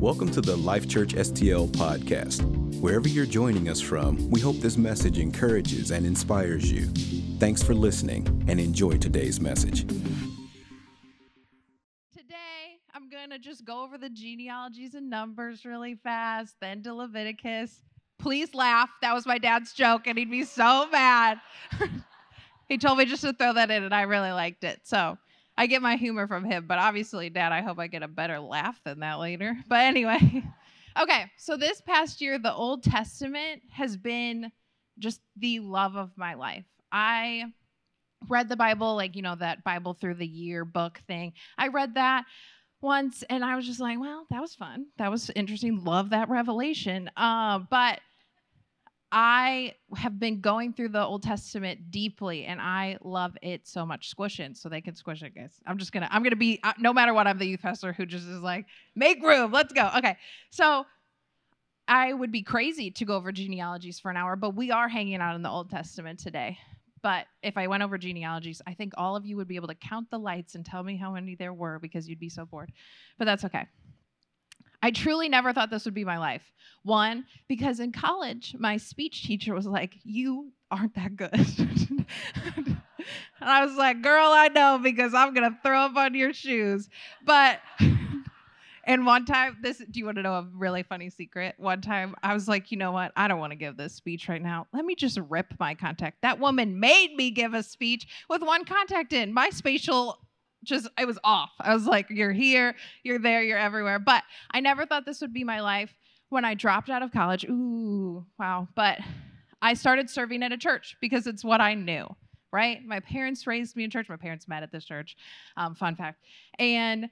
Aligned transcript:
Welcome 0.00 0.30
to 0.30 0.40
the 0.40 0.56
Life 0.56 0.88
Church 0.88 1.12
STL 1.12 1.68
podcast. 1.68 2.40
Wherever 2.80 3.06
you're 3.06 3.26
joining 3.26 3.68
us 3.68 3.82
from, 3.82 4.30
we 4.30 4.40
hope 4.40 4.56
this 4.56 4.78
message 4.78 5.18
encourages 5.18 5.90
and 5.90 6.06
inspires 6.06 6.72
you. 6.72 6.86
Thanks 7.38 7.62
for 7.62 7.74
listening 7.74 8.26
and 8.48 8.58
enjoy 8.58 8.96
today's 8.96 9.42
message. 9.42 9.86
Today, 12.16 12.78
I'm 12.94 13.10
going 13.10 13.28
to 13.28 13.38
just 13.38 13.66
go 13.66 13.82
over 13.82 13.98
the 13.98 14.08
genealogies 14.08 14.94
and 14.94 15.10
numbers 15.10 15.66
really 15.66 15.96
fast, 15.96 16.54
then 16.62 16.82
to 16.84 16.94
Leviticus. 16.94 17.82
Please 18.18 18.54
laugh. 18.54 18.88
That 19.02 19.12
was 19.12 19.26
my 19.26 19.36
dad's 19.36 19.74
joke, 19.74 20.06
and 20.06 20.16
he'd 20.16 20.30
be 20.30 20.44
so 20.44 20.88
mad. 20.90 21.42
he 22.70 22.78
told 22.78 22.96
me 22.96 23.04
just 23.04 23.20
to 23.20 23.34
throw 23.34 23.52
that 23.52 23.70
in, 23.70 23.82
and 23.82 23.94
I 23.94 24.04
really 24.04 24.32
liked 24.32 24.64
it. 24.64 24.80
So, 24.84 25.18
I 25.60 25.66
get 25.66 25.82
my 25.82 25.96
humor 25.96 26.26
from 26.26 26.42
him, 26.42 26.64
but 26.66 26.78
obviously, 26.78 27.28
Dad, 27.28 27.52
I 27.52 27.60
hope 27.60 27.78
I 27.78 27.86
get 27.86 28.02
a 28.02 28.08
better 28.08 28.40
laugh 28.40 28.80
than 28.82 29.00
that 29.00 29.18
later. 29.18 29.54
But 29.68 29.80
anyway, 29.80 30.42
okay, 30.98 31.30
so 31.36 31.58
this 31.58 31.82
past 31.82 32.22
year, 32.22 32.38
the 32.38 32.54
Old 32.54 32.82
Testament 32.82 33.60
has 33.70 33.94
been 33.94 34.50
just 34.98 35.20
the 35.36 35.60
love 35.60 35.96
of 35.96 36.16
my 36.16 36.32
life. 36.32 36.64
I 36.90 37.44
read 38.26 38.48
the 38.48 38.56
Bible, 38.56 38.96
like, 38.96 39.16
you 39.16 39.20
know, 39.20 39.34
that 39.34 39.62
Bible 39.62 39.92
through 39.92 40.14
the 40.14 40.26
year 40.26 40.64
book 40.64 41.02
thing. 41.06 41.34
I 41.58 41.68
read 41.68 41.92
that 41.96 42.24
once 42.80 43.22
and 43.28 43.44
I 43.44 43.54
was 43.54 43.66
just 43.66 43.80
like, 43.80 44.00
well, 44.00 44.24
that 44.30 44.40
was 44.40 44.54
fun. 44.54 44.86
That 44.96 45.10
was 45.10 45.30
interesting. 45.36 45.84
Love 45.84 46.08
that 46.10 46.30
revelation. 46.30 47.10
Uh, 47.18 47.58
but 47.68 48.00
I 49.12 49.74
have 49.96 50.20
been 50.20 50.40
going 50.40 50.72
through 50.72 50.90
the 50.90 51.04
Old 51.04 51.22
Testament 51.22 51.90
deeply, 51.90 52.44
and 52.44 52.60
I 52.60 52.98
love 53.02 53.36
it 53.42 53.66
so 53.66 53.84
much. 53.84 54.08
Squish 54.08 54.38
it 54.38 54.56
so 54.56 54.68
they 54.68 54.80
can 54.80 54.94
squish 54.94 55.22
it, 55.22 55.34
guys. 55.34 55.58
I'm 55.66 55.78
just 55.78 55.90
gonna, 55.90 56.08
I'm 56.10 56.22
gonna 56.22 56.36
be, 56.36 56.60
uh, 56.62 56.74
no 56.78 56.92
matter 56.92 57.12
what, 57.12 57.26
I'm 57.26 57.38
the 57.38 57.46
youth 57.46 57.62
pastor 57.62 57.92
who 57.92 58.06
just 58.06 58.28
is 58.28 58.40
like, 58.40 58.66
make 58.94 59.22
room, 59.22 59.50
let's 59.50 59.72
go. 59.72 59.90
Okay, 59.96 60.16
so 60.50 60.86
I 61.88 62.12
would 62.12 62.30
be 62.30 62.42
crazy 62.42 62.92
to 62.92 63.04
go 63.04 63.16
over 63.16 63.32
genealogies 63.32 63.98
for 63.98 64.12
an 64.12 64.16
hour, 64.16 64.36
but 64.36 64.54
we 64.54 64.70
are 64.70 64.88
hanging 64.88 65.16
out 65.16 65.34
in 65.34 65.42
the 65.42 65.50
Old 65.50 65.70
Testament 65.70 66.20
today. 66.20 66.56
But 67.02 67.26
if 67.42 67.56
I 67.56 67.66
went 67.66 67.82
over 67.82 67.98
genealogies, 67.98 68.62
I 68.66 68.74
think 68.74 68.92
all 68.96 69.16
of 69.16 69.26
you 69.26 69.36
would 69.38 69.48
be 69.48 69.56
able 69.56 69.68
to 69.68 69.74
count 69.74 70.10
the 70.10 70.18
lights 70.18 70.54
and 70.54 70.64
tell 70.64 70.84
me 70.84 70.96
how 70.96 71.12
many 71.12 71.34
there 71.34 71.52
were 71.52 71.78
because 71.80 72.08
you'd 72.08 72.20
be 72.20 72.28
so 72.28 72.44
bored. 72.44 72.70
But 73.18 73.24
that's 73.24 73.44
okay. 73.46 73.66
I 74.82 74.90
truly 74.90 75.28
never 75.28 75.52
thought 75.52 75.70
this 75.70 75.84
would 75.84 75.94
be 75.94 76.04
my 76.04 76.18
life. 76.18 76.42
One, 76.82 77.26
because 77.48 77.80
in 77.80 77.92
college, 77.92 78.56
my 78.58 78.78
speech 78.78 79.24
teacher 79.24 79.54
was 79.54 79.66
like, 79.66 79.98
You 80.02 80.52
aren't 80.70 80.94
that 80.94 81.16
good. 81.16 81.32
and 82.56 82.76
I 83.40 83.64
was 83.64 83.76
like, 83.76 84.02
Girl, 84.02 84.30
I 84.32 84.48
know 84.48 84.80
because 84.82 85.12
I'm 85.12 85.34
going 85.34 85.50
to 85.50 85.58
throw 85.62 85.80
up 85.80 85.96
on 85.96 86.14
your 86.14 86.32
shoes. 86.32 86.88
But. 87.24 87.60
And 88.84 89.06
one 89.06 89.24
time, 89.24 89.58
this 89.62 89.78
do 89.78 90.00
you 90.00 90.06
want 90.06 90.16
to 90.16 90.22
know 90.22 90.34
a 90.34 90.48
really 90.52 90.82
funny 90.82 91.10
secret? 91.10 91.54
One 91.58 91.80
time 91.80 92.16
I 92.24 92.34
was 92.34 92.48
like, 92.48 92.72
you 92.72 92.76
know 92.76 92.90
what? 92.90 93.12
I 93.14 93.28
don't 93.28 93.38
want 93.38 93.52
to 93.52 93.56
give 93.56 93.76
this 93.76 93.94
speech 93.94 94.28
right 94.28 94.42
now. 94.42 94.66
Let 94.72 94.84
me 94.84 94.96
just 94.96 95.18
rip 95.28 95.54
my 95.60 95.74
contact. 95.74 96.22
That 96.22 96.40
woman 96.40 96.80
made 96.80 97.14
me 97.14 97.30
give 97.30 97.54
a 97.54 97.62
speech 97.62 98.08
with 98.28 98.42
one 98.42 98.64
contact 98.64 99.12
in. 99.12 99.32
My 99.32 99.50
spatial 99.50 100.18
just 100.64 100.88
it 100.98 101.06
was 101.06 101.18
off. 101.24 101.50
I 101.60 101.74
was 101.74 101.86
like, 101.86 102.10
you're 102.10 102.32
here, 102.32 102.74
you're 103.02 103.18
there, 103.18 103.42
you're 103.42 103.58
everywhere. 103.58 103.98
But 103.98 104.22
I 104.50 104.60
never 104.60 104.86
thought 104.86 105.06
this 105.06 105.20
would 105.20 105.32
be 105.32 105.44
my 105.44 105.60
life 105.60 105.94
when 106.28 106.44
I 106.44 106.54
dropped 106.54 106.90
out 106.90 107.02
of 107.02 107.12
college. 107.12 107.44
Ooh, 107.44 108.24
wow. 108.38 108.68
But 108.74 108.98
I 109.62 109.74
started 109.74 110.08
serving 110.08 110.42
at 110.42 110.52
a 110.52 110.58
church 110.58 110.96
because 111.00 111.26
it's 111.26 111.44
what 111.44 111.60
I 111.60 111.74
knew, 111.74 112.06
right? 112.52 112.84
My 112.84 113.00
parents 113.00 113.46
raised 113.46 113.76
me 113.76 113.84
in 113.84 113.90
church. 113.90 114.08
My 114.08 114.16
parents 114.16 114.48
met 114.48 114.62
at 114.62 114.72
this 114.72 114.84
church. 114.84 115.16
Um, 115.56 115.74
fun 115.74 115.96
fact. 115.96 116.22
And 116.58 117.10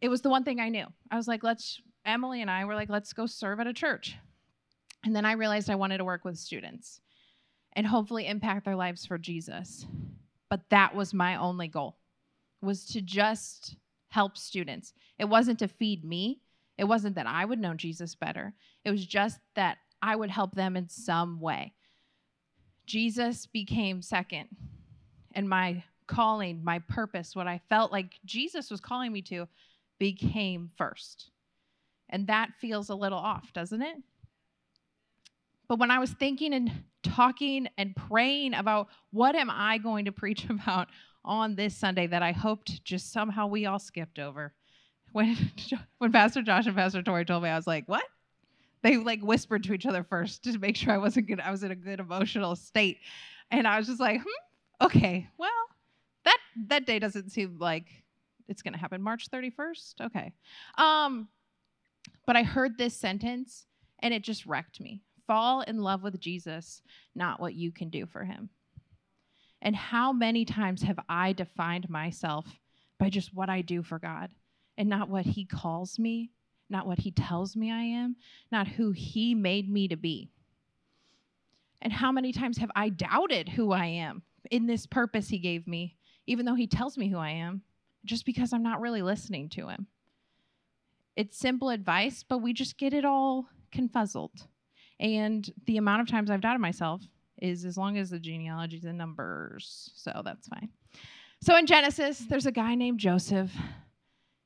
it 0.00 0.08
was 0.08 0.20
the 0.20 0.30
one 0.30 0.44
thing 0.44 0.60
I 0.60 0.68
knew. 0.68 0.86
I 1.10 1.16
was 1.16 1.28
like, 1.28 1.42
let's, 1.42 1.80
Emily 2.04 2.42
and 2.42 2.50
I 2.50 2.64
were 2.64 2.74
like, 2.74 2.88
let's 2.88 3.12
go 3.12 3.26
serve 3.26 3.60
at 3.60 3.66
a 3.66 3.72
church. 3.72 4.16
And 5.04 5.14
then 5.14 5.24
I 5.24 5.32
realized 5.32 5.70
I 5.70 5.76
wanted 5.76 5.98
to 5.98 6.04
work 6.04 6.24
with 6.24 6.38
students 6.38 7.00
and 7.74 7.86
hopefully 7.86 8.26
impact 8.26 8.64
their 8.64 8.76
lives 8.76 9.06
for 9.06 9.18
Jesus. 9.18 9.86
But 10.50 10.62
that 10.70 10.94
was 10.94 11.12
my 11.12 11.36
only 11.36 11.68
goal 11.68 11.97
was 12.60 12.86
to 12.86 13.00
just 13.00 13.76
help 14.08 14.36
students. 14.36 14.92
It 15.18 15.26
wasn't 15.26 15.58
to 15.60 15.68
feed 15.68 16.04
me. 16.04 16.40
It 16.76 16.84
wasn't 16.84 17.16
that 17.16 17.26
I 17.26 17.44
would 17.44 17.58
know 17.58 17.74
Jesus 17.74 18.14
better. 18.14 18.54
It 18.84 18.90
was 18.90 19.04
just 19.04 19.38
that 19.54 19.78
I 20.00 20.16
would 20.16 20.30
help 20.30 20.54
them 20.54 20.76
in 20.76 20.88
some 20.88 21.40
way. 21.40 21.74
Jesus 22.86 23.46
became 23.46 24.00
second. 24.00 24.48
And 25.34 25.48
my 25.48 25.82
calling, 26.06 26.64
my 26.64 26.78
purpose, 26.80 27.36
what 27.36 27.46
I 27.46 27.60
felt 27.68 27.92
like 27.92 28.18
Jesus 28.24 28.70
was 28.70 28.80
calling 28.80 29.12
me 29.12 29.22
to, 29.22 29.46
became 29.98 30.70
first. 30.76 31.30
And 32.08 32.26
that 32.28 32.50
feels 32.60 32.88
a 32.88 32.94
little 32.94 33.18
off, 33.18 33.52
doesn't 33.52 33.82
it? 33.82 33.96
But 35.68 35.78
when 35.78 35.90
I 35.90 35.98
was 35.98 36.10
thinking 36.10 36.54
and 36.54 36.70
talking 37.02 37.68
and 37.76 37.94
praying 37.94 38.54
about 38.54 38.88
what 39.10 39.34
am 39.34 39.50
I 39.50 39.78
going 39.78 40.06
to 40.06 40.12
preach 40.12 40.46
about 40.50 40.88
on 41.28 41.54
this 41.54 41.76
Sunday 41.76 42.06
that 42.06 42.22
I 42.22 42.32
hoped 42.32 42.82
just 42.82 43.12
somehow 43.12 43.46
we 43.46 43.66
all 43.66 43.78
skipped 43.78 44.18
over. 44.18 44.54
When 45.12 45.38
when 45.96 46.12
Pastor 46.12 46.42
Josh 46.42 46.66
and 46.66 46.76
Pastor 46.76 47.02
Tori 47.02 47.24
told 47.24 47.42
me, 47.42 47.48
I 47.48 47.56
was 47.56 47.66
like, 47.66 47.88
"What?" 47.88 48.04
They 48.82 48.98
like 48.98 49.22
whispered 49.22 49.64
to 49.64 49.72
each 49.72 49.86
other 49.86 50.04
first 50.04 50.44
to 50.44 50.58
make 50.58 50.76
sure 50.76 50.92
I 50.92 50.98
wasn't 50.98 51.28
good. 51.28 51.40
I 51.40 51.50
was 51.50 51.62
in 51.62 51.70
a 51.70 51.74
good 51.74 51.98
emotional 51.98 52.54
state, 52.56 52.98
and 53.50 53.66
I 53.66 53.78
was 53.78 53.86
just 53.86 54.00
like, 54.00 54.20
"Hmm, 54.20 54.84
okay, 54.84 55.26
well, 55.38 55.50
that 56.26 56.36
that 56.66 56.84
day 56.84 56.98
doesn't 56.98 57.30
seem 57.30 57.56
like 57.58 57.86
it's 58.48 58.60
going 58.60 58.74
to 58.74 58.78
happen. 58.78 59.00
March 59.00 59.28
thirty 59.28 59.48
first, 59.48 59.98
okay." 59.98 60.34
Um, 60.76 61.28
but 62.26 62.36
I 62.36 62.42
heard 62.42 62.76
this 62.76 62.94
sentence, 62.94 63.64
and 64.00 64.12
it 64.12 64.22
just 64.22 64.44
wrecked 64.44 64.78
me. 64.78 65.00
Fall 65.26 65.62
in 65.62 65.80
love 65.80 66.02
with 66.02 66.20
Jesus, 66.20 66.82
not 67.14 67.40
what 67.40 67.54
you 67.54 67.72
can 67.72 67.88
do 67.88 68.04
for 68.04 68.24
him. 68.24 68.50
And 69.60 69.74
how 69.74 70.12
many 70.12 70.44
times 70.44 70.82
have 70.82 71.00
I 71.08 71.32
defined 71.32 71.90
myself 71.90 72.46
by 72.98 73.10
just 73.10 73.34
what 73.34 73.50
I 73.50 73.62
do 73.62 73.82
for 73.82 73.98
God 73.98 74.30
and 74.76 74.88
not 74.88 75.08
what 75.08 75.26
He 75.26 75.44
calls 75.44 75.98
me, 75.98 76.30
not 76.70 76.86
what 76.86 77.00
He 77.00 77.10
tells 77.10 77.56
me 77.56 77.70
I 77.70 77.82
am, 77.82 78.16
not 78.52 78.68
who 78.68 78.92
He 78.92 79.34
made 79.34 79.68
me 79.68 79.88
to 79.88 79.96
be? 79.96 80.30
And 81.80 81.92
how 81.92 82.12
many 82.12 82.32
times 82.32 82.58
have 82.58 82.70
I 82.74 82.88
doubted 82.88 83.48
who 83.48 83.72
I 83.72 83.86
am 83.86 84.22
in 84.50 84.66
this 84.66 84.86
purpose 84.86 85.28
He 85.28 85.38
gave 85.38 85.66
me, 85.66 85.96
even 86.26 86.46
though 86.46 86.54
He 86.54 86.66
tells 86.66 86.96
me 86.96 87.08
who 87.08 87.18
I 87.18 87.30
am, 87.30 87.62
just 88.04 88.24
because 88.24 88.52
I'm 88.52 88.62
not 88.62 88.80
really 88.80 89.02
listening 89.02 89.48
to 89.50 89.68
Him? 89.68 89.86
It's 91.16 91.36
simple 91.36 91.70
advice, 91.70 92.24
but 92.26 92.38
we 92.38 92.52
just 92.52 92.78
get 92.78 92.94
it 92.94 93.04
all 93.04 93.48
confuzzled. 93.72 94.46
And 95.00 95.48
the 95.66 95.76
amount 95.76 96.02
of 96.02 96.08
times 96.08 96.30
I've 96.30 96.40
doubted 96.40 96.60
myself 96.60 97.02
is 97.40 97.64
as 97.64 97.76
long 97.76 97.98
as 97.98 98.10
the 98.10 98.18
genealogy 98.18 98.76
is 98.76 98.84
in 98.84 98.96
numbers. 98.96 99.90
So 99.94 100.22
that's 100.24 100.48
fine. 100.48 100.68
So 101.40 101.56
in 101.56 101.66
Genesis, 101.66 102.18
there's 102.28 102.46
a 102.46 102.52
guy 102.52 102.74
named 102.74 102.98
Joseph. 102.98 103.52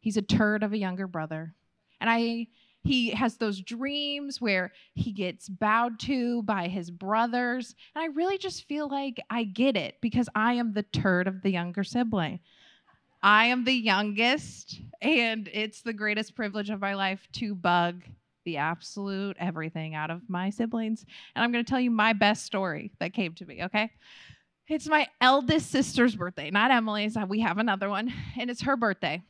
He's 0.00 0.16
a 0.16 0.22
turd 0.22 0.62
of 0.62 0.72
a 0.72 0.78
younger 0.78 1.06
brother. 1.06 1.54
And 2.00 2.10
I 2.10 2.48
he 2.84 3.10
has 3.10 3.36
those 3.36 3.60
dreams 3.60 4.40
where 4.40 4.72
he 4.94 5.12
gets 5.12 5.48
bowed 5.48 6.00
to 6.00 6.42
by 6.42 6.66
his 6.66 6.90
brothers. 6.90 7.76
And 7.94 8.02
I 8.02 8.06
really 8.06 8.38
just 8.38 8.66
feel 8.66 8.88
like 8.88 9.22
I 9.30 9.44
get 9.44 9.76
it 9.76 9.96
because 10.00 10.28
I 10.34 10.54
am 10.54 10.72
the 10.72 10.82
turd 10.82 11.28
of 11.28 11.42
the 11.42 11.50
younger 11.50 11.84
sibling. 11.84 12.40
I 13.22 13.46
am 13.46 13.62
the 13.62 13.72
youngest, 13.72 14.80
and 15.00 15.48
it's 15.52 15.82
the 15.82 15.92
greatest 15.92 16.34
privilege 16.34 16.70
of 16.70 16.80
my 16.80 16.94
life 16.94 17.28
to 17.34 17.54
bug 17.54 18.02
the 18.44 18.58
absolute 18.58 19.36
everything 19.38 19.94
out 19.94 20.10
of 20.10 20.28
my 20.28 20.50
siblings. 20.50 21.04
And 21.34 21.44
I'm 21.44 21.52
going 21.52 21.64
to 21.64 21.68
tell 21.68 21.80
you 21.80 21.90
my 21.90 22.12
best 22.12 22.44
story 22.44 22.92
that 23.00 23.12
came 23.12 23.34
to 23.34 23.46
me, 23.46 23.64
okay? 23.64 23.90
It's 24.68 24.88
my 24.88 25.08
eldest 25.20 25.70
sister's 25.70 26.14
birthday, 26.14 26.50
not 26.50 26.70
Emily's. 26.70 27.16
We 27.28 27.40
have 27.40 27.58
another 27.58 27.88
one, 27.88 28.12
and 28.38 28.50
it's 28.50 28.62
her 28.62 28.76
birthday. 28.76 29.22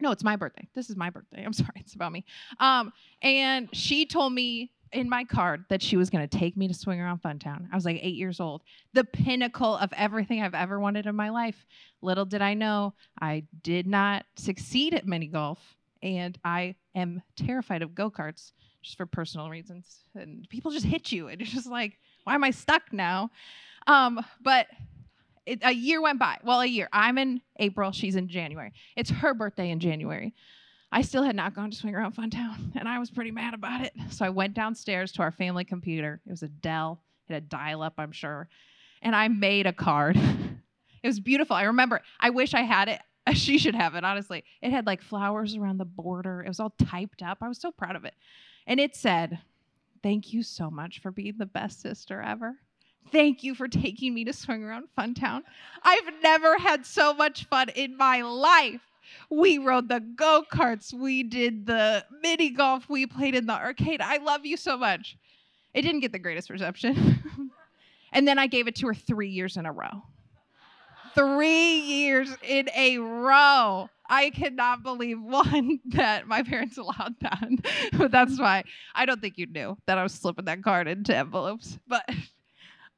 No, 0.00 0.10
it's 0.10 0.24
my 0.24 0.36
birthday. 0.36 0.68
This 0.74 0.90
is 0.90 0.96
my 0.96 1.10
birthday. 1.10 1.44
I'm 1.44 1.52
sorry, 1.54 1.70
it's 1.76 1.94
about 1.94 2.12
me. 2.12 2.24
Um, 2.58 2.92
and 3.22 3.68
she 3.72 4.06
told 4.06 4.32
me 4.32 4.72
in 4.92 5.08
my 5.08 5.24
card 5.24 5.64
that 5.68 5.82
she 5.82 5.96
was 5.96 6.10
going 6.10 6.26
to 6.26 6.38
take 6.38 6.56
me 6.56 6.68
to 6.68 6.74
Swing-A-Round 6.74 7.20
Fun 7.20 7.38
Town. 7.38 7.68
I 7.72 7.74
was 7.74 7.84
like 7.84 7.98
eight 8.00 8.14
years 8.14 8.40
old, 8.40 8.62
the 8.92 9.04
pinnacle 9.04 9.76
of 9.76 9.92
everything 9.94 10.42
I've 10.42 10.54
ever 10.54 10.78
wanted 10.78 11.06
in 11.06 11.16
my 11.16 11.30
life. 11.30 11.66
Little 12.02 12.24
did 12.24 12.40
I 12.40 12.54
know, 12.54 12.94
I 13.20 13.44
did 13.62 13.86
not 13.86 14.24
succeed 14.36 14.94
at 14.94 15.06
mini 15.06 15.26
golf 15.26 15.75
and 16.06 16.38
I 16.44 16.76
am 16.94 17.22
terrified 17.36 17.82
of 17.82 17.94
go 17.94 18.10
karts 18.10 18.52
just 18.82 18.96
for 18.96 19.06
personal 19.06 19.50
reasons. 19.50 20.04
And 20.14 20.48
people 20.48 20.70
just 20.70 20.86
hit 20.86 21.10
you, 21.10 21.26
and 21.28 21.42
it's 21.42 21.50
just 21.50 21.66
like, 21.66 21.98
why 22.24 22.34
am 22.34 22.44
I 22.44 22.52
stuck 22.52 22.92
now? 22.92 23.30
Um, 23.88 24.24
but 24.40 24.68
it, 25.44 25.60
a 25.62 25.72
year 25.72 26.00
went 26.00 26.20
by. 26.20 26.38
Well, 26.44 26.60
a 26.60 26.66
year. 26.66 26.88
I'm 26.92 27.18
in 27.18 27.40
April. 27.58 27.90
She's 27.90 28.14
in 28.14 28.28
January. 28.28 28.72
It's 28.96 29.10
her 29.10 29.34
birthday 29.34 29.70
in 29.70 29.80
January. 29.80 30.32
I 30.92 31.02
still 31.02 31.24
had 31.24 31.34
not 31.34 31.54
gone 31.54 31.72
to 31.72 31.76
Swing-A-Round 31.76 32.14
Fun 32.14 32.30
Town, 32.30 32.72
and 32.76 32.88
I 32.88 33.00
was 33.00 33.10
pretty 33.10 33.32
mad 33.32 33.54
about 33.54 33.84
it. 33.84 33.92
So 34.10 34.24
I 34.24 34.30
went 34.30 34.54
downstairs 34.54 35.10
to 35.12 35.22
our 35.22 35.32
family 35.32 35.64
computer. 35.64 36.20
It 36.24 36.30
was 36.30 36.44
a 36.44 36.48
Dell. 36.48 37.02
It 37.28 37.34
had 37.34 37.48
dial 37.48 37.82
up, 37.82 37.94
I'm 37.98 38.12
sure. 38.12 38.48
And 39.02 39.16
I 39.16 39.26
made 39.26 39.66
a 39.66 39.72
card. 39.72 40.16
it 41.02 41.06
was 41.06 41.18
beautiful. 41.18 41.56
I 41.56 41.64
remember. 41.64 42.00
I 42.20 42.30
wish 42.30 42.54
I 42.54 42.62
had 42.62 42.88
it 42.88 43.00
She 43.34 43.58
should 43.58 43.74
have 43.74 43.94
it, 43.94 44.04
honestly. 44.04 44.44
It 44.62 44.70
had 44.70 44.86
like 44.86 45.02
flowers 45.02 45.56
around 45.56 45.78
the 45.78 45.84
border. 45.84 46.42
It 46.42 46.48
was 46.48 46.60
all 46.60 46.74
typed 46.78 47.22
up. 47.22 47.38
I 47.40 47.48
was 47.48 47.58
so 47.58 47.72
proud 47.72 47.96
of 47.96 48.04
it. 48.04 48.14
And 48.66 48.80
it 48.80 48.94
said, 48.94 49.40
Thank 50.02 50.32
you 50.32 50.42
so 50.42 50.70
much 50.70 51.00
for 51.00 51.10
being 51.10 51.34
the 51.36 51.46
best 51.46 51.80
sister 51.80 52.22
ever. 52.22 52.54
Thank 53.10 53.42
you 53.42 53.54
for 53.54 53.66
taking 53.66 54.14
me 54.14 54.24
to 54.24 54.32
Swing-A-Round 54.32 54.88
Fun 54.94 55.14
Town. 55.14 55.42
I've 55.82 56.22
never 56.22 56.58
had 56.58 56.86
so 56.86 57.14
much 57.14 57.44
fun 57.46 57.68
in 57.70 57.96
my 57.96 58.22
life. 58.22 58.82
We 59.30 59.58
rode 59.58 59.88
the 59.88 60.00
go 60.00 60.44
karts. 60.52 60.92
We 60.92 61.22
did 61.22 61.66
the 61.66 62.04
mini 62.22 62.50
golf. 62.50 62.88
We 62.88 63.06
played 63.06 63.34
in 63.34 63.46
the 63.46 63.54
arcade. 63.54 64.00
I 64.00 64.18
love 64.18 64.44
you 64.44 64.56
so 64.56 64.76
much. 64.76 65.16
It 65.74 65.82
didn't 65.82 66.00
get 66.00 66.12
the 66.12 66.18
greatest 66.18 66.50
reception. 66.50 67.50
and 68.12 68.26
then 68.26 68.38
I 68.38 68.46
gave 68.46 68.66
it 68.68 68.76
to 68.76 68.86
her 68.88 68.94
three 68.94 69.28
years 69.28 69.56
in 69.56 69.66
a 69.66 69.72
row. 69.72 70.02
Three 71.16 71.78
years 71.78 72.36
in 72.42 72.68
a 72.76 72.98
row. 72.98 73.88
I 74.08 74.30
cannot 74.30 74.82
believe 74.82 75.20
one 75.22 75.80
that 75.86 76.28
my 76.28 76.42
parents 76.42 76.78
allowed 76.78 77.14
that. 77.20 77.48
but 77.98 78.10
that's 78.10 78.38
why 78.38 78.64
I 78.94 79.06
don't 79.06 79.20
think 79.20 79.38
you 79.38 79.46
knew 79.46 79.76
that 79.86 79.98
I 79.98 80.02
was 80.02 80.12
slipping 80.12 80.44
that 80.44 80.62
card 80.62 80.88
into 80.88 81.16
envelopes. 81.16 81.78
But 81.88 82.08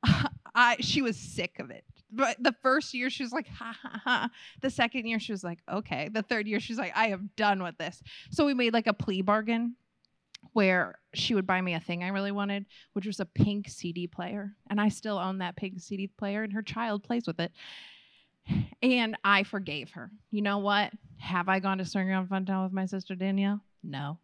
I 0.55 0.77
she 0.81 1.03
was 1.03 1.17
sick 1.17 1.59
of 1.61 1.71
it. 1.71 1.85
But 2.11 2.43
the 2.43 2.55
first 2.63 2.95
year 2.95 3.11
she 3.11 3.23
was 3.23 3.33
like, 3.33 3.49
ha 3.49 3.77
ha 3.83 4.01
ha. 4.03 4.31
The 4.63 4.71
second 4.71 5.07
year 5.07 5.21
she 5.21 5.33
was 5.33 5.45
like, 5.45 5.61
okay. 5.71 6.09
The 6.13 6.23
third 6.23 6.49
year 6.49 6.61
she's 6.61 6.79
like, 6.79 6.97
I 6.97 7.09
am 7.09 7.31
done 7.37 7.63
with 7.63 7.79
this. 7.79 8.03
So 8.31 8.45
we 8.45 8.55
made 8.55 8.73
like 8.73 8.87
a 8.87 8.95
plea 8.95 9.23
bargain 9.23 9.77
where 10.53 10.99
she 11.15 11.35
would 11.35 11.47
buy 11.47 11.61
me 11.61 11.75
a 11.75 11.81
thing 11.81 12.03
I 12.03 12.09
really 12.09 12.33
wanted, 12.33 12.67
which 12.95 13.07
was 13.07 13.21
a 13.21 13.27
pink 13.27 13.69
CD 13.69 14.07
player. 14.07 14.55
And 14.71 14.81
I 14.81 14.89
still 14.89 15.19
own 15.19 15.39
that 15.39 15.57
pink 15.57 15.81
CD 15.81 16.07
player, 16.07 16.43
and 16.43 16.53
her 16.53 16.63
child 16.63 17.03
plays 17.05 17.27
with 17.27 17.41
it. 17.41 17.53
And 18.83 19.17
I 19.25 19.43
forgave 19.43 19.91
her. 19.91 20.11
You 20.31 20.43
know 20.43 20.59
what? 20.59 20.93
Have 21.19 21.49
I 21.49 21.59
gone 21.59 21.79
to 21.79 21.99
Around 21.99 22.29
Funtown 22.29 22.65
with 22.65 22.73
my 22.73 22.87
sister 22.87 23.15
Danielle? 23.15 23.61
No. 23.83 24.19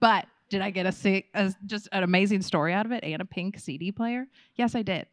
But 0.00 0.26
did 0.48 0.62
I 0.62 0.70
get 0.70 0.86
a, 0.86 1.24
a 1.34 1.54
just 1.66 1.88
an 1.92 2.02
amazing 2.02 2.42
story 2.42 2.72
out 2.72 2.86
of 2.86 2.92
it 2.92 3.04
and 3.04 3.20
a 3.20 3.26
pink 3.26 3.58
CD 3.58 3.92
player? 3.92 4.26
Yes, 4.56 4.74
I 4.74 4.82
did. 4.82 5.06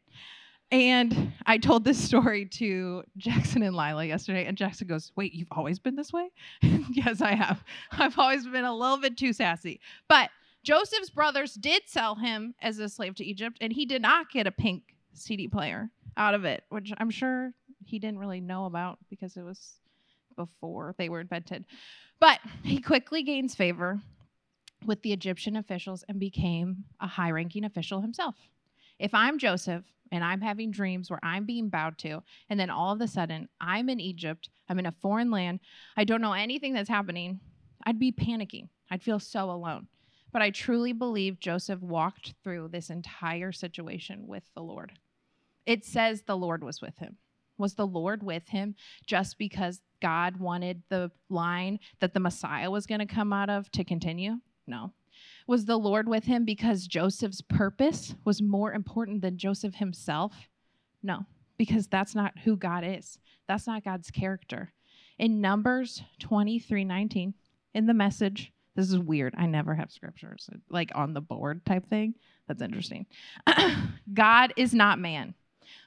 And 0.71 1.33
I 1.45 1.57
told 1.57 1.83
this 1.83 2.01
story 2.03 2.45
to 2.45 3.03
Jackson 3.17 3.61
and 3.61 3.75
Lila 3.75 4.05
yesterday, 4.05 4.45
and 4.45 4.57
Jackson 4.57 4.87
goes, 4.87 5.11
Wait, 5.15 5.33
you've 5.33 5.51
always 5.51 5.79
been 5.79 5.95
this 5.95 6.11
way? 6.11 6.29
yes, 6.61 7.21
I 7.21 7.35
have. 7.35 7.63
I've 7.91 8.17
always 8.17 8.47
been 8.47 8.65
a 8.65 8.75
little 8.75 8.97
bit 8.97 9.17
too 9.17 9.33
sassy. 9.33 9.79
But 10.07 10.29
Joseph's 10.63 11.11
brothers 11.11 11.53
did 11.53 11.83
sell 11.85 12.15
him 12.15 12.55
as 12.61 12.79
a 12.79 12.89
slave 12.89 13.15
to 13.15 13.25
Egypt, 13.25 13.57
and 13.61 13.71
he 13.71 13.85
did 13.85 14.01
not 14.01 14.31
get 14.31 14.47
a 14.47 14.51
pink 14.51 14.95
CD 15.13 15.47
player 15.47 15.91
out 16.17 16.33
of 16.33 16.45
it, 16.45 16.63
which 16.69 16.91
I'm 16.97 17.11
sure 17.11 17.53
he 17.85 17.99
didn't 17.99 18.19
really 18.19 18.41
know 18.41 18.65
about 18.65 18.99
because 19.09 19.37
it 19.37 19.43
was 19.43 19.75
before 20.35 20.93
they 20.97 21.09
were 21.09 21.21
invented. 21.21 21.65
But 22.19 22.39
he 22.63 22.81
quickly 22.81 23.23
gains 23.23 23.55
favor 23.55 24.01
with 24.85 25.01
the 25.01 25.13
Egyptian 25.13 25.55
officials 25.55 26.03
and 26.07 26.19
became 26.19 26.85
a 26.99 27.07
high 27.07 27.31
ranking 27.31 27.63
official 27.63 28.01
himself. 28.01 28.35
If 28.99 29.13
I'm 29.13 29.39
Joseph 29.39 29.83
and 30.11 30.23
I'm 30.23 30.41
having 30.41 30.71
dreams 30.71 31.09
where 31.09 31.23
I'm 31.23 31.45
being 31.45 31.69
bowed 31.69 31.97
to, 31.99 32.21
and 32.49 32.59
then 32.59 32.69
all 32.69 32.93
of 32.93 33.01
a 33.01 33.07
sudden 33.07 33.49
I'm 33.59 33.89
in 33.89 33.99
Egypt, 33.99 34.49
I'm 34.69 34.79
in 34.79 34.85
a 34.85 34.91
foreign 34.91 35.31
land, 35.31 35.59
I 35.97 36.03
don't 36.03 36.21
know 36.21 36.33
anything 36.33 36.73
that's 36.73 36.89
happening, 36.89 37.39
I'd 37.85 37.99
be 37.99 38.11
panicking. 38.11 38.69
I'd 38.89 39.03
feel 39.03 39.19
so 39.19 39.49
alone. 39.49 39.87
But 40.31 40.41
I 40.41 40.49
truly 40.49 40.93
believe 40.93 41.39
Joseph 41.39 41.81
walked 41.81 42.33
through 42.43 42.69
this 42.69 42.89
entire 42.89 43.51
situation 43.51 44.27
with 44.27 44.43
the 44.53 44.61
Lord. 44.61 44.93
It 45.65 45.85
says 45.85 46.21
the 46.21 46.37
Lord 46.37 46.63
was 46.63 46.81
with 46.81 46.97
him. 46.97 47.17
Was 47.57 47.75
the 47.75 47.87
Lord 47.87 48.23
with 48.23 48.47
him 48.49 48.75
just 49.05 49.37
because 49.37 49.81
God 50.01 50.37
wanted 50.37 50.83
the 50.89 51.11
line 51.29 51.79
that 51.99 52.13
the 52.13 52.19
Messiah 52.19 52.69
was 52.69 52.85
going 52.85 52.99
to 52.99 53.05
come 53.05 53.33
out 53.33 53.49
of 53.49 53.71
to 53.71 53.83
continue? 53.83 54.39
No. 54.67 54.91
Was 55.47 55.65
the 55.65 55.77
Lord 55.77 56.07
with 56.07 56.25
him 56.25 56.43
because 56.43 56.87
Joseph's 56.87 57.41
purpose 57.41 58.15
was 58.25 58.41
more 58.41 58.73
important 58.73 59.21
than 59.21 59.37
Joseph 59.37 59.75
himself? 59.75 60.49
No, 61.03 61.25
because 61.57 61.87
that's 61.87 62.15
not 62.15 62.39
who 62.39 62.57
God 62.57 62.83
is. 62.83 63.19
That's 63.47 63.67
not 63.67 63.83
God's 63.83 64.11
character. 64.11 64.73
In 65.17 65.39
Numbers 65.39 66.01
23 66.19 66.83
19, 66.83 67.33
in 67.73 67.85
the 67.85 67.93
message, 67.93 68.51
this 68.75 68.91
is 68.91 68.99
weird. 68.99 69.33
I 69.37 69.45
never 69.45 69.75
have 69.75 69.91
scriptures 69.91 70.49
like 70.69 70.91
on 70.95 71.13
the 71.13 71.21
board 71.21 71.65
type 71.65 71.87
thing. 71.89 72.15
That's 72.47 72.61
interesting. 72.61 73.05
God 74.13 74.53
is 74.57 74.73
not 74.73 74.99
man, 74.99 75.33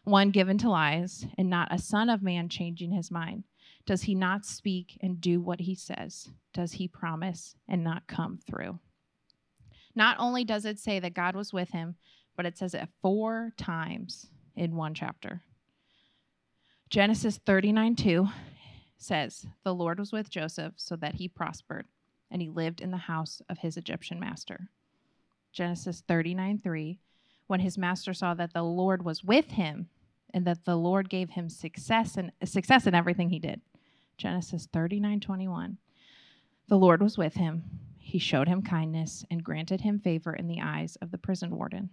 one 0.05 0.31
given 0.31 0.59
to 0.59 0.71
lies, 0.71 1.27
and 1.37 1.49
not 1.49 1.73
a 1.73 1.79
son 1.79 2.09
of 2.09 2.23
man 2.23 2.49
changing 2.49 2.93
his 2.93 3.11
mind. 3.11 3.45
Does 3.87 4.03
he 4.03 4.15
not 4.15 4.45
speak 4.45 4.99
and 5.01 5.21
do 5.21 5.41
what 5.41 5.61
he 5.61 5.75
says? 5.75 6.29
Does 6.53 6.73
he 6.73 6.89
promise 6.89 7.55
and 7.67 7.83
not 7.83 8.07
come 8.07 8.39
through? 8.39 8.79
Not 9.95 10.17
only 10.19 10.45
does 10.45 10.65
it 10.65 10.79
say 10.79 11.01
that 11.01 11.15
God 11.15 11.35
was 11.35 11.53
with 11.53 11.71
him, 11.71 11.97
but 12.37 12.47
it 12.47 12.57
says 12.57 12.75
it 12.75 12.89
four 13.03 13.53
times 13.57 14.29
in 14.55 14.77
one 14.77 14.95
chapter. 14.95 15.43
Genesis 16.91 17.39
39 17.45 17.97
2 17.97 18.29
says, 18.97 19.47
The 19.65 19.75
Lord 19.75 19.99
was 19.99 20.13
with 20.13 20.31
Joseph 20.31 20.75
so 20.77 20.97
that 20.97 21.15
he 21.15 21.29
prospered 21.29 21.87
and 22.31 22.43
he 22.43 22.49
lived 22.49 22.81
in 22.81 22.91
the 22.91 22.97
house 22.97 23.43
of 23.49 23.59
his 23.59 23.77
Egyptian 23.77 24.21
master. 24.21 24.69
Genesis 25.53 26.03
39 26.07 26.59
3, 26.59 27.01
when 27.49 27.61
his 27.61 27.77
master 27.77 28.15
saw 28.15 28.35
that 28.35 28.53
the 28.53 28.62
Lord 28.62 29.05
was 29.05 29.25
with 29.25 29.53
him 29.53 29.89
and 30.33 30.47
that 30.47 30.65
the 30.65 30.77
Lord 30.77 31.09
gave 31.09 31.31
him 31.31 31.49
success 31.49 32.17
and 32.17 32.31
success 32.45 32.87
in 32.87 32.95
everything 32.95 33.31
he 33.31 33.41
did. 33.41 33.61
Genesis 34.17 34.69
39:21. 34.69 35.79
The 36.69 36.79
Lord 36.79 37.03
was 37.03 37.19
with 37.19 37.35
him. 37.35 37.65
He 37.99 38.19
showed 38.19 38.49
him 38.49 38.62
kindness 38.62 39.25
and 39.31 39.43
granted 39.43 39.81
him 39.81 39.99
favor 39.99 40.35
in 40.35 40.47
the 40.47 40.61
eyes 40.61 40.97
of 40.97 41.11
the 41.11 41.19
prison 41.19 41.56
warden. 41.56 41.91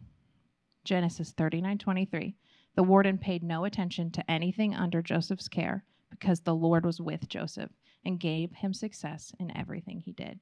Genesis 0.84 1.34
39:23. 1.34 2.36
The 2.76 2.84
warden 2.84 3.18
paid 3.18 3.42
no 3.42 3.64
attention 3.64 4.12
to 4.12 4.32
anything 4.32 4.76
under 4.76 5.02
Joseph's 5.02 5.48
care 5.48 5.86
because 6.10 6.42
the 6.42 6.56
Lord 6.56 6.86
was 6.86 7.00
with 7.00 7.30
Joseph 7.30 7.72
and 8.04 8.20
gave 8.20 8.52
him 8.52 8.74
success 8.74 9.34
in 9.40 9.56
everything 9.56 10.02
he 10.02 10.12
did. 10.12 10.40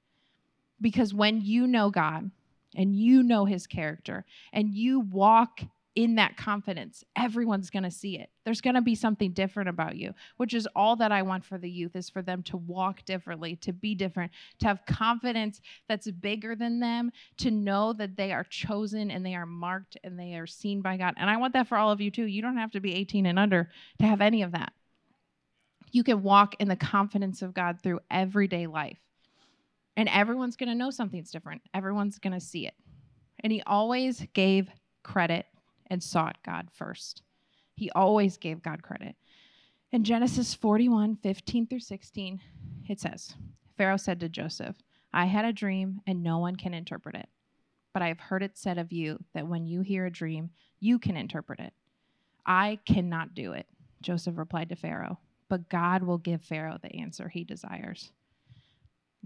Because 0.81 1.13
when 1.13 1.41
you 1.41 1.67
know 1.67 1.91
God 1.91 2.31
and 2.75 2.95
you 2.95 3.23
know 3.23 3.45
his 3.45 3.67
character 3.67 4.25
and 4.51 4.73
you 4.73 4.99
walk 4.99 5.61
in 5.95 6.15
that 6.15 6.35
confidence, 6.37 7.03
everyone's 7.15 7.69
going 7.69 7.83
to 7.83 7.91
see 7.91 8.17
it. 8.17 8.31
There's 8.45 8.61
going 8.61 8.73
to 8.73 8.81
be 8.81 8.95
something 8.95 9.31
different 9.31 9.69
about 9.69 9.95
you, 9.95 10.13
which 10.37 10.55
is 10.55 10.67
all 10.75 10.95
that 10.95 11.11
I 11.11 11.21
want 11.21 11.45
for 11.45 11.59
the 11.59 11.69
youth 11.69 11.95
is 11.95 12.09
for 12.09 12.23
them 12.23 12.41
to 12.43 12.57
walk 12.57 13.05
differently, 13.05 13.57
to 13.57 13.71
be 13.71 13.93
different, 13.93 14.31
to 14.59 14.67
have 14.67 14.85
confidence 14.87 15.61
that's 15.87 16.09
bigger 16.09 16.55
than 16.55 16.79
them, 16.79 17.11
to 17.37 17.51
know 17.51 17.93
that 17.93 18.17
they 18.17 18.31
are 18.31 18.43
chosen 18.43 19.11
and 19.11 19.23
they 19.23 19.35
are 19.35 19.45
marked 19.45 19.97
and 20.03 20.19
they 20.19 20.33
are 20.33 20.47
seen 20.47 20.81
by 20.81 20.97
God. 20.97 21.13
And 21.17 21.29
I 21.29 21.37
want 21.37 21.53
that 21.53 21.67
for 21.67 21.77
all 21.77 21.91
of 21.91 22.01
you 22.01 22.09
too. 22.09 22.25
You 22.25 22.41
don't 22.41 22.57
have 22.57 22.71
to 22.71 22.79
be 22.79 22.95
18 22.95 23.27
and 23.27 23.37
under 23.37 23.69
to 23.99 24.07
have 24.07 24.21
any 24.21 24.41
of 24.41 24.53
that 24.53 24.73
you 25.93 26.03
can 26.03 26.23
walk 26.23 26.55
in 26.59 26.67
the 26.67 26.75
confidence 26.75 27.41
of 27.41 27.53
God 27.53 27.79
through 27.81 27.99
everyday 28.09 28.67
life. 28.67 28.97
And 29.95 30.09
everyone's 30.09 30.55
going 30.55 30.69
to 30.69 30.75
know 30.75 30.89
something's 30.89 31.31
different. 31.31 31.61
Everyone's 31.73 32.19
going 32.19 32.33
to 32.33 32.39
see 32.39 32.65
it. 32.67 32.73
And 33.43 33.51
he 33.51 33.61
always 33.67 34.25
gave 34.33 34.69
credit 35.03 35.45
and 35.87 36.01
sought 36.01 36.37
God 36.43 36.69
first. 36.73 37.21
He 37.75 37.91
always 37.91 38.37
gave 38.37 38.63
God 38.63 38.81
credit. 38.81 39.15
In 39.91 40.03
Genesis 40.03 40.53
41 40.55 41.17
15 41.17 41.67
through 41.67 41.79
16, 41.79 42.41
it 42.89 42.99
says 42.99 43.35
Pharaoh 43.77 43.97
said 43.97 44.19
to 44.19 44.29
Joseph, 44.29 44.75
I 45.13 45.25
had 45.25 45.45
a 45.45 45.53
dream 45.53 46.01
and 46.07 46.23
no 46.23 46.39
one 46.39 46.55
can 46.55 46.73
interpret 46.73 47.15
it. 47.15 47.29
But 47.93 48.01
I 48.01 48.07
have 48.07 48.19
heard 48.19 48.41
it 48.41 48.57
said 48.57 48.79
of 48.79 48.91
you 48.91 49.23
that 49.33 49.47
when 49.47 49.67
you 49.67 49.81
hear 49.81 50.07
a 50.07 50.11
dream, 50.11 50.49
you 50.79 50.97
can 50.97 51.15
interpret 51.15 51.59
it. 51.59 51.73
I 52.45 52.79
cannot 52.85 53.35
do 53.35 53.53
it. 53.53 53.67
Joseph 54.01 54.37
replied 54.37 54.69
to 54.69 54.75
Pharaoh, 54.75 55.19
but 55.47 55.69
God 55.69 56.03
will 56.03 56.17
give 56.17 56.41
Pharaoh 56.41 56.79
the 56.81 56.95
answer 56.95 57.29
he 57.29 57.43
desires. 57.43 58.11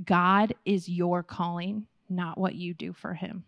God 0.03 0.53
is 0.65 0.87
your 0.87 1.23
calling, 1.23 1.87
not 2.09 2.37
what 2.37 2.55
you 2.55 2.73
do 2.73 2.93
for 2.93 3.13
him. 3.13 3.43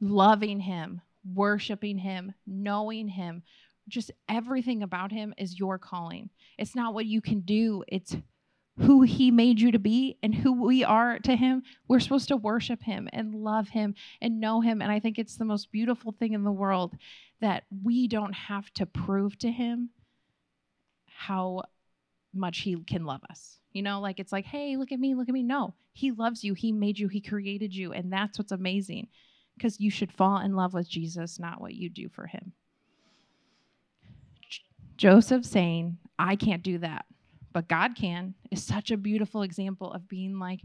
Loving 0.00 0.60
him, 0.60 1.00
worshiping 1.34 1.98
him, 1.98 2.34
knowing 2.46 3.08
him, 3.08 3.42
just 3.88 4.10
everything 4.28 4.82
about 4.82 5.12
him 5.12 5.34
is 5.36 5.58
your 5.58 5.78
calling. 5.78 6.30
It's 6.58 6.74
not 6.74 6.94
what 6.94 7.06
you 7.06 7.20
can 7.20 7.40
do, 7.40 7.84
it's 7.88 8.16
who 8.78 9.02
he 9.02 9.30
made 9.30 9.60
you 9.60 9.72
to 9.72 9.78
be 9.78 10.16
and 10.22 10.34
who 10.34 10.52
we 10.64 10.84
are 10.84 11.18
to 11.18 11.36
him. 11.36 11.62
We're 11.86 12.00
supposed 12.00 12.28
to 12.28 12.36
worship 12.36 12.82
him 12.82 13.08
and 13.12 13.34
love 13.34 13.68
him 13.68 13.94
and 14.22 14.40
know 14.40 14.60
him. 14.60 14.80
And 14.80 14.90
I 14.90 15.00
think 15.00 15.18
it's 15.18 15.36
the 15.36 15.44
most 15.44 15.70
beautiful 15.70 16.12
thing 16.12 16.32
in 16.32 16.44
the 16.44 16.52
world 16.52 16.96
that 17.40 17.64
we 17.84 18.08
don't 18.08 18.32
have 18.32 18.72
to 18.74 18.86
prove 18.86 19.36
to 19.40 19.50
him 19.50 19.90
how 21.06 21.64
much 22.32 22.60
he 22.60 22.76
can 22.84 23.04
love 23.04 23.20
us. 23.28 23.59
You 23.72 23.82
know, 23.82 24.00
like 24.00 24.18
it's 24.18 24.32
like, 24.32 24.44
hey, 24.44 24.76
look 24.76 24.92
at 24.92 25.00
me, 25.00 25.14
look 25.14 25.28
at 25.28 25.34
me. 25.34 25.42
No, 25.42 25.74
he 25.92 26.10
loves 26.10 26.42
you. 26.42 26.54
He 26.54 26.72
made 26.72 26.98
you, 26.98 27.08
he 27.08 27.20
created 27.20 27.74
you. 27.74 27.92
And 27.92 28.12
that's 28.12 28.38
what's 28.38 28.52
amazing 28.52 29.08
because 29.56 29.80
you 29.80 29.90
should 29.90 30.12
fall 30.12 30.38
in 30.38 30.56
love 30.56 30.74
with 30.74 30.88
Jesus, 30.88 31.38
not 31.38 31.60
what 31.60 31.74
you 31.74 31.88
do 31.88 32.08
for 32.08 32.26
him. 32.26 32.52
Joseph 34.96 35.44
saying, 35.44 35.98
I 36.18 36.36
can't 36.36 36.62
do 36.62 36.78
that, 36.78 37.06
but 37.52 37.68
God 37.68 37.94
can 37.94 38.34
is 38.50 38.62
such 38.62 38.90
a 38.90 38.96
beautiful 38.96 39.42
example 39.42 39.92
of 39.92 40.08
being 40.08 40.38
like, 40.38 40.60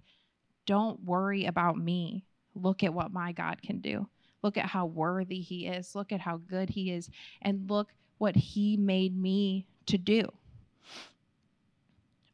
don't 0.66 1.02
worry 1.04 1.46
about 1.46 1.78
me. 1.78 2.26
Look 2.56 2.84
at 2.84 2.94
what 2.94 3.14
my 3.14 3.32
God 3.32 3.62
can 3.62 3.80
do. 3.80 4.08
Look 4.44 4.58
at 4.58 4.66
how 4.66 4.86
worthy 4.86 5.42
he 5.42 5.68
is. 5.68 5.96
Look 5.96 6.12
at 6.12 6.20
how 6.20 6.38
good 6.38 6.70
he 6.70 6.92
is. 6.92 7.10
And 7.42 7.70
look 7.70 7.94
what 8.18 8.36
he 8.36 8.78
made 8.78 9.18
me 9.18 9.68
to 9.88 9.98
do. 9.98 10.32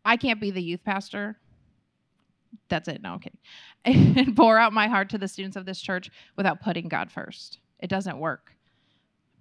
I 0.04 0.18
can't 0.18 0.42
be 0.42 0.52
the 0.52 0.62
youth 0.62 0.84
pastor. 0.84 1.38
That's 2.70 2.88
it. 2.88 3.02
No, 3.02 3.20
kidding. 3.20 3.40
and 3.86 4.36
pour 4.36 4.58
out 4.58 4.74
my 4.74 4.88
heart 4.88 5.10
to 5.10 5.18
the 5.18 5.28
students 5.28 5.58
of 5.58 5.66
this 5.66 5.80
church 5.80 6.10
without 6.38 6.62
putting 6.62 6.88
God 6.88 7.12
first. 7.12 7.60
It 7.80 7.90
doesn't 7.90 8.18
work. 8.18 8.52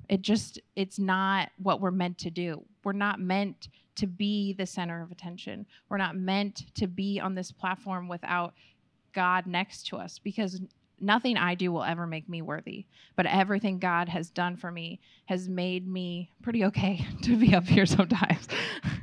It 0.09 0.23
just, 0.23 0.61
it's 0.75 0.99
not 0.99 1.51
what 1.59 1.81
we're 1.81 1.93
meant 1.93 2.19
to 2.19 2.31
do. 2.31 2.65
We're 2.83 2.93
not 2.93 3.21
meant 3.21 3.69
to 3.97 4.07
be 4.07 4.55
the 4.55 4.67
center 4.67 5.03
of 5.03 5.13
attention. 5.13 5.67
We're 5.89 5.99
not 5.99 6.17
meant 6.17 6.75
to 6.75 6.87
be 6.87 7.21
on 7.21 7.35
this 7.35 7.53
platform 7.53 8.09
without 8.09 8.55
God 9.13 9.47
next 9.47 9.87
to 9.89 9.97
us 9.97 10.19
because 10.19 10.61
nothing 11.01 11.37
I 11.37 11.55
do 11.55 11.73
will 11.73 11.85
ever 11.85 12.07
make 12.07 12.29
me 12.29 12.43
worthy, 12.43 12.87
but 13.17 13.27
everything 13.27 13.79
God 13.79 14.09
has 14.09 14.31
done 14.31 14.57
for 14.57 14.71
me 14.71 15.01
has 15.27 15.49
made 15.49 15.87
me 15.87 16.31
pretty 16.43 16.65
okay 16.67 17.07
to 17.23 17.37
be 17.37 17.55
up 17.55 17.67
here 17.67 17.87
sometimes. 17.87 18.49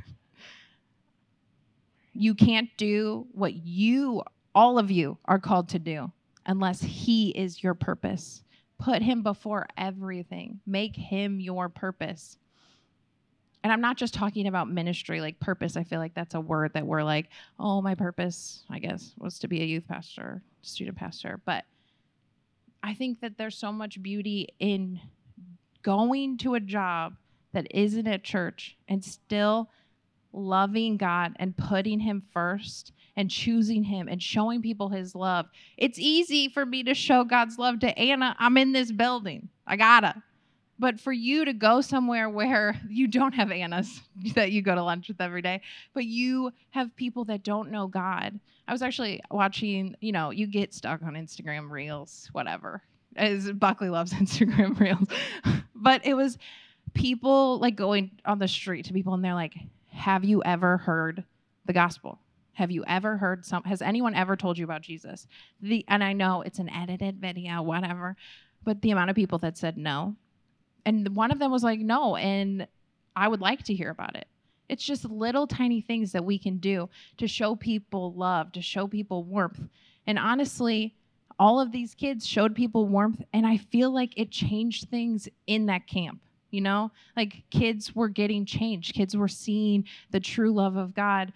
you 2.18 2.34
can't 2.34 2.68
do 2.76 3.26
what 3.32 3.54
you, 3.54 4.22
all 4.54 4.78
of 4.78 4.90
you, 4.90 5.18
are 5.24 5.38
called 5.38 5.68
to 5.70 5.78
do 5.78 6.10
unless 6.46 6.80
He 6.82 7.30
is 7.30 7.62
your 7.62 7.74
purpose. 7.74 8.42
Put 8.78 9.02
Him 9.02 9.22
before 9.22 9.66
everything, 9.76 10.60
make 10.66 10.96
Him 10.96 11.40
your 11.40 11.68
purpose. 11.68 12.38
And 13.62 13.72
I'm 13.72 13.80
not 13.80 13.96
just 13.96 14.14
talking 14.14 14.46
about 14.46 14.70
ministry, 14.70 15.20
like 15.20 15.38
purpose. 15.40 15.76
I 15.76 15.84
feel 15.84 15.98
like 15.98 16.14
that's 16.14 16.34
a 16.34 16.40
word 16.40 16.72
that 16.74 16.86
we're 16.86 17.02
like, 17.02 17.26
oh, 17.58 17.82
my 17.82 17.94
purpose, 17.94 18.64
I 18.70 18.78
guess, 18.78 19.12
was 19.18 19.38
to 19.40 19.48
be 19.48 19.62
a 19.62 19.66
youth 19.66 19.86
pastor, 19.88 20.42
student 20.62 20.96
pastor. 20.96 21.40
But 21.44 21.64
I 22.82 22.94
think 22.94 23.20
that 23.20 23.36
there's 23.36 23.56
so 23.56 23.72
much 23.72 24.02
beauty 24.02 24.48
in 24.58 25.00
going 25.82 26.38
to 26.38 26.54
a 26.54 26.60
job 26.60 27.14
that 27.52 27.66
isn't 27.70 28.06
at 28.06 28.22
church 28.24 28.76
and 28.88 29.04
still 29.04 29.70
loving 30.32 30.96
God 30.96 31.34
and 31.36 31.56
putting 31.56 32.00
Him 32.00 32.22
first 32.32 32.92
and 33.16 33.30
choosing 33.30 33.84
Him 33.84 34.08
and 34.08 34.22
showing 34.22 34.62
people 34.62 34.88
His 34.88 35.14
love. 35.14 35.46
It's 35.76 35.98
easy 35.98 36.48
for 36.48 36.64
me 36.64 36.82
to 36.84 36.94
show 36.94 37.24
God's 37.24 37.58
love 37.58 37.80
to 37.80 37.98
Anna. 37.98 38.36
I'm 38.38 38.56
in 38.56 38.72
this 38.72 38.92
building. 38.92 39.48
I 39.66 39.76
gotta. 39.76 40.22
But 40.78 41.00
for 41.00 41.12
you 41.12 41.44
to 41.44 41.52
go 41.52 41.80
somewhere 41.80 42.28
where 42.28 42.80
you 42.88 43.08
don't 43.08 43.34
have 43.34 43.50
Annas 43.50 44.00
that 44.34 44.52
you 44.52 44.62
go 44.62 44.74
to 44.74 44.82
lunch 44.82 45.08
with 45.08 45.20
every 45.20 45.42
day, 45.42 45.62
but 45.94 46.04
you 46.04 46.52
have 46.70 46.94
people 46.96 47.24
that 47.26 47.42
don't 47.42 47.70
know 47.70 47.86
God. 47.86 48.38
I 48.66 48.72
was 48.72 48.82
actually 48.82 49.20
watching, 49.30 49.96
you 50.00 50.12
know, 50.12 50.30
you 50.30 50.46
get 50.46 50.74
stuck 50.74 51.02
on 51.02 51.14
Instagram 51.14 51.70
reels, 51.70 52.28
whatever. 52.32 52.82
As 53.16 53.50
Buckley 53.50 53.88
loves 53.88 54.12
Instagram 54.14 54.78
reels. 54.78 55.08
but 55.74 56.06
it 56.06 56.14
was 56.14 56.38
people 56.94 57.58
like 57.58 57.76
going 57.76 58.10
on 58.24 58.38
the 58.38 58.48
street 58.48 58.84
to 58.86 58.92
people 58.92 59.14
and 59.14 59.24
they're 59.24 59.34
like, 59.34 59.54
Have 59.98 60.24
you 60.24 60.42
ever 60.44 60.78
heard 60.78 61.24
the 61.66 61.72
gospel? 61.72 62.18
Have 62.52 62.70
you 62.70 62.84
ever 62.86 63.16
heard 63.16 63.44
some 63.44 63.62
has 63.64 63.82
anyone 63.82 64.14
ever 64.14 64.36
told 64.36 64.58
you 64.58 64.64
about 64.64 64.82
Jesus? 64.82 65.26
The 65.60 65.84
and 65.88 66.02
I 66.02 66.12
know 66.12 66.42
it's 66.42 66.58
an 66.58 66.70
edited 66.70 67.20
video, 67.20 67.62
whatever, 67.62 68.16
but 68.64 68.82
the 68.82 68.90
amount 68.90 69.10
of 69.10 69.16
people 69.16 69.38
that 69.38 69.56
said 69.56 69.76
no 69.76 70.16
and 70.88 71.14
one 71.14 71.30
of 71.30 71.38
them 71.38 71.50
was 71.50 71.62
like, 71.62 71.80
no. 71.80 72.16
And 72.16 72.66
I 73.14 73.28
would 73.28 73.42
like 73.42 73.62
to 73.64 73.74
hear 73.74 73.90
about 73.90 74.16
it. 74.16 74.26
It's 74.70 74.82
just 74.82 75.04
little 75.04 75.46
tiny 75.46 75.82
things 75.82 76.12
that 76.12 76.24
we 76.24 76.38
can 76.38 76.56
do 76.56 76.88
to 77.18 77.28
show 77.28 77.56
people 77.56 78.14
love, 78.14 78.52
to 78.52 78.62
show 78.62 78.86
people 78.86 79.22
warmth. 79.24 79.60
And 80.06 80.18
honestly, 80.18 80.94
all 81.38 81.60
of 81.60 81.72
these 81.72 81.94
kids 81.94 82.26
showed 82.26 82.54
people 82.54 82.86
warmth. 82.86 83.22
And 83.34 83.46
I 83.46 83.58
feel 83.58 83.92
like 83.92 84.14
it 84.16 84.30
changed 84.30 84.88
things 84.88 85.28
in 85.46 85.66
that 85.66 85.86
camp. 85.86 86.22
You 86.50 86.62
know, 86.62 86.90
like 87.16 87.42
kids 87.50 87.94
were 87.94 88.08
getting 88.08 88.46
changed, 88.46 88.94
kids 88.94 89.16
were 89.16 89.28
seeing 89.28 89.84
the 90.10 90.20
true 90.20 90.52
love 90.52 90.76
of 90.76 90.94
God 90.94 91.32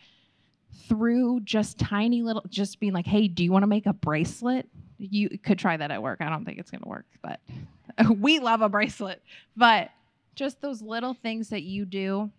through 0.89 1.41
just 1.41 1.79
tiny 1.79 2.23
little, 2.23 2.43
just 2.49 2.81
being 2.81 2.93
like, 2.93 3.07
hey, 3.07 3.29
do 3.29 3.45
you 3.45 3.53
want 3.53 3.63
to 3.63 3.69
make 3.69 3.87
a 3.87 3.93
bracelet? 3.93 4.69
You 4.99 5.29
could 5.39 5.59
try 5.59 5.77
that 5.77 5.91
at 5.91 6.03
work. 6.03 6.21
I 6.21 6.31
don't 6.31 6.45
think 6.45 6.59
it's 6.59 6.71
going 6.71 6.83
to 6.83 6.89
work, 6.89 7.07
but 7.21 7.41
we 8.19 8.41
love 8.41 8.63
a 8.63 8.69
bracelet, 8.69 9.23
but 9.57 9.91
just 10.35 10.61
those 10.61 10.81
little 10.81 11.15
things 11.15 11.51
that 11.51 11.63
you 11.63 11.85
do 11.85 12.31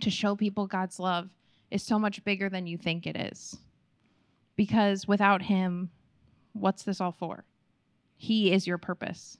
to 0.00 0.10
show 0.10 0.36
people 0.36 0.66
God's 0.66 0.98
love 0.98 1.28
is 1.70 1.82
so 1.82 1.98
much 1.98 2.22
bigger 2.24 2.48
than 2.48 2.66
you 2.66 2.76
think 2.76 3.06
it 3.06 3.16
is. 3.16 3.56
Because 4.56 5.08
without 5.08 5.42
Him, 5.42 5.90
what's 6.52 6.82
this 6.82 7.00
all 7.00 7.12
for? 7.12 7.44
He 8.16 8.52
is 8.52 8.66
your 8.66 8.78
purpose. 8.78 9.38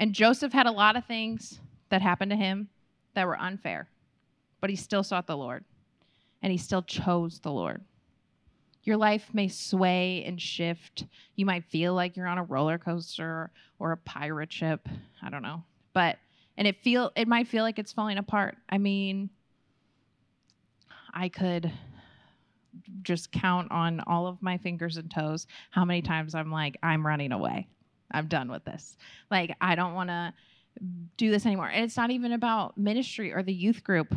And 0.00 0.14
Joseph 0.14 0.52
had 0.52 0.66
a 0.66 0.72
lot 0.72 0.96
of 0.96 1.04
things 1.04 1.60
that 1.88 2.02
happened 2.02 2.30
to 2.30 2.36
him 2.36 2.68
that 3.14 3.26
were 3.26 3.38
unfair, 3.38 3.88
but 4.60 4.70
he 4.70 4.76
still 4.76 5.02
sought 5.02 5.26
the 5.26 5.36
Lord 5.36 5.64
and 6.42 6.52
he 6.52 6.58
still 6.58 6.82
chose 6.82 7.40
the 7.40 7.50
Lord. 7.50 7.82
Your 8.84 8.96
life 8.96 9.28
may 9.34 9.48
sway 9.48 10.24
and 10.24 10.40
shift. 10.40 11.04
You 11.36 11.44
might 11.44 11.64
feel 11.64 11.94
like 11.94 12.16
you're 12.16 12.26
on 12.26 12.38
a 12.38 12.44
roller 12.44 12.78
coaster 12.78 13.50
or 13.78 13.92
a 13.92 13.96
pirate 13.96 14.52
ship. 14.52 14.88
I 15.20 15.30
don't 15.30 15.42
know. 15.42 15.64
But 15.92 16.18
and 16.56 16.66
it 16.66 16.76
feel 16.82 17.12
it 17.14 17.28
might 17.28 17.48
feel 17.48 17.64
like 17.64 17.78
it's 17.78 17.92
falling 17.92 18.18
apart. 18.18 18.56
I 18.68 18.78
mean, 18.78 19.30
I 21.12 21.28
could 21.28 21.70
just 23.02 23.32
count 23.32 23.70
on 23.70 24.00
all 24.06 24.26
of 24.26 24.40
my 24.40 24.58
fingers 24.58 24.96
and 24.96 25.10
toes 25.10 25.46
how 25.70 25.84
many 25.84 26.00
times 26.00 26.34
I'm 26.34 26.50
like 26.50 26.76
I'm 26.82 27.06
running 27.06 27.32
away. 27.32 27.68
I'm 28.10 28.26
done 28.26 28.50
with 28.50 28.64
this. 28.64 28.96
Like 29.30 29.56
I 29.60 29.74
don't 29.74 29.94
want 29.94 30.10
to 30.10 30.32
do 31.16 31.30
this 31.30 31.44
anymore. 31.46 31.68
And 31.68 31.84
it's 31.84 31.96
not 31.96 32.10
even 32.10 32.32
about 32.32 32.78
ministry 32.78 33.32
or 33.32 33.42
the 33.42 33.52
youth 33.52 33.82
group 33.82 34.14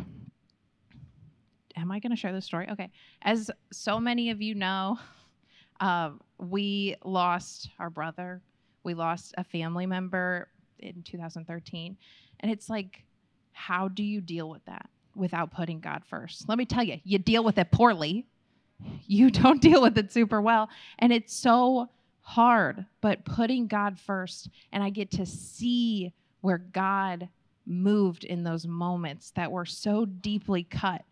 am 1.76 1.90
I 1.90 1.98
going 1.98 2.10
to 2.10 2.16
share 2.16 2.32
this 2.32 2.44
story? 2.44 2.68
Okay. 2.70 2.90
As 3.22 3.50
so 3.72 3.98
many 4.00 4.30
of 4.30 4.40
you 4.40 4.54
know, 4.54 4.98
uh, 5.80 6.10
we 6.38 6.96
lost 7.04 7.70
our 7.78 7.90
brother. 7.90 8.40
We 8.84 8.94
lost 8.94 9.34
a 9.38 9.44
family 9.44 9.86
member 9.86 10.48
in 10.78 11.02
2013. 11.02 11.96
And 12.40 12.50
it's 12.50 12.68
like, 12.68 13.04
how 13.52 13.88
do 13.88 14.02
you 14.02 14.20
deal 14.20 14.48
with 14.48 14.64
that 14.64 14.88
without 15.14 15.52
putting 15.52 15.80
God 15.80 16.02
first? 16.08 16.48
Let 16.48 16.58
me 16.58 16.64
tell 16.64 16.82
you, 16.82 16.98
you 17.04 17.18
deal 17.18 17.44
with 17.44 17.58
it 17.58 17.70
poorly. 17.70 18.26
You 19.06 19.30
don't 19.30 19.62
deal 19.70 19.80
with 19.80 19.96
it 19.96 20.10
super 20.10 20.42
well. 20.42 20.68
And 20.98 21.12
it's 21.12 21.32
so 21.32 21.88
hard, 22.22 22.86
but 23.00 23.24
putting 23.24 23.66
God 23.66 23.98
first, 23.98 24.48
and 24.72 24.82
I 24.82 24.90
get 24.90 25.10
to 25.12 25.26
see 25.26 26.12
where 26.40 26.58
God 26.58 27.28
moved 27.66 28.24
in 28.24 28.42
those 28.42 28.66
moments 28.66 29.30
that 29.36 29.52
were 29.52 29.66
so 29.66 30.04
deeply 30.04 30.64
cut 30.64 31.04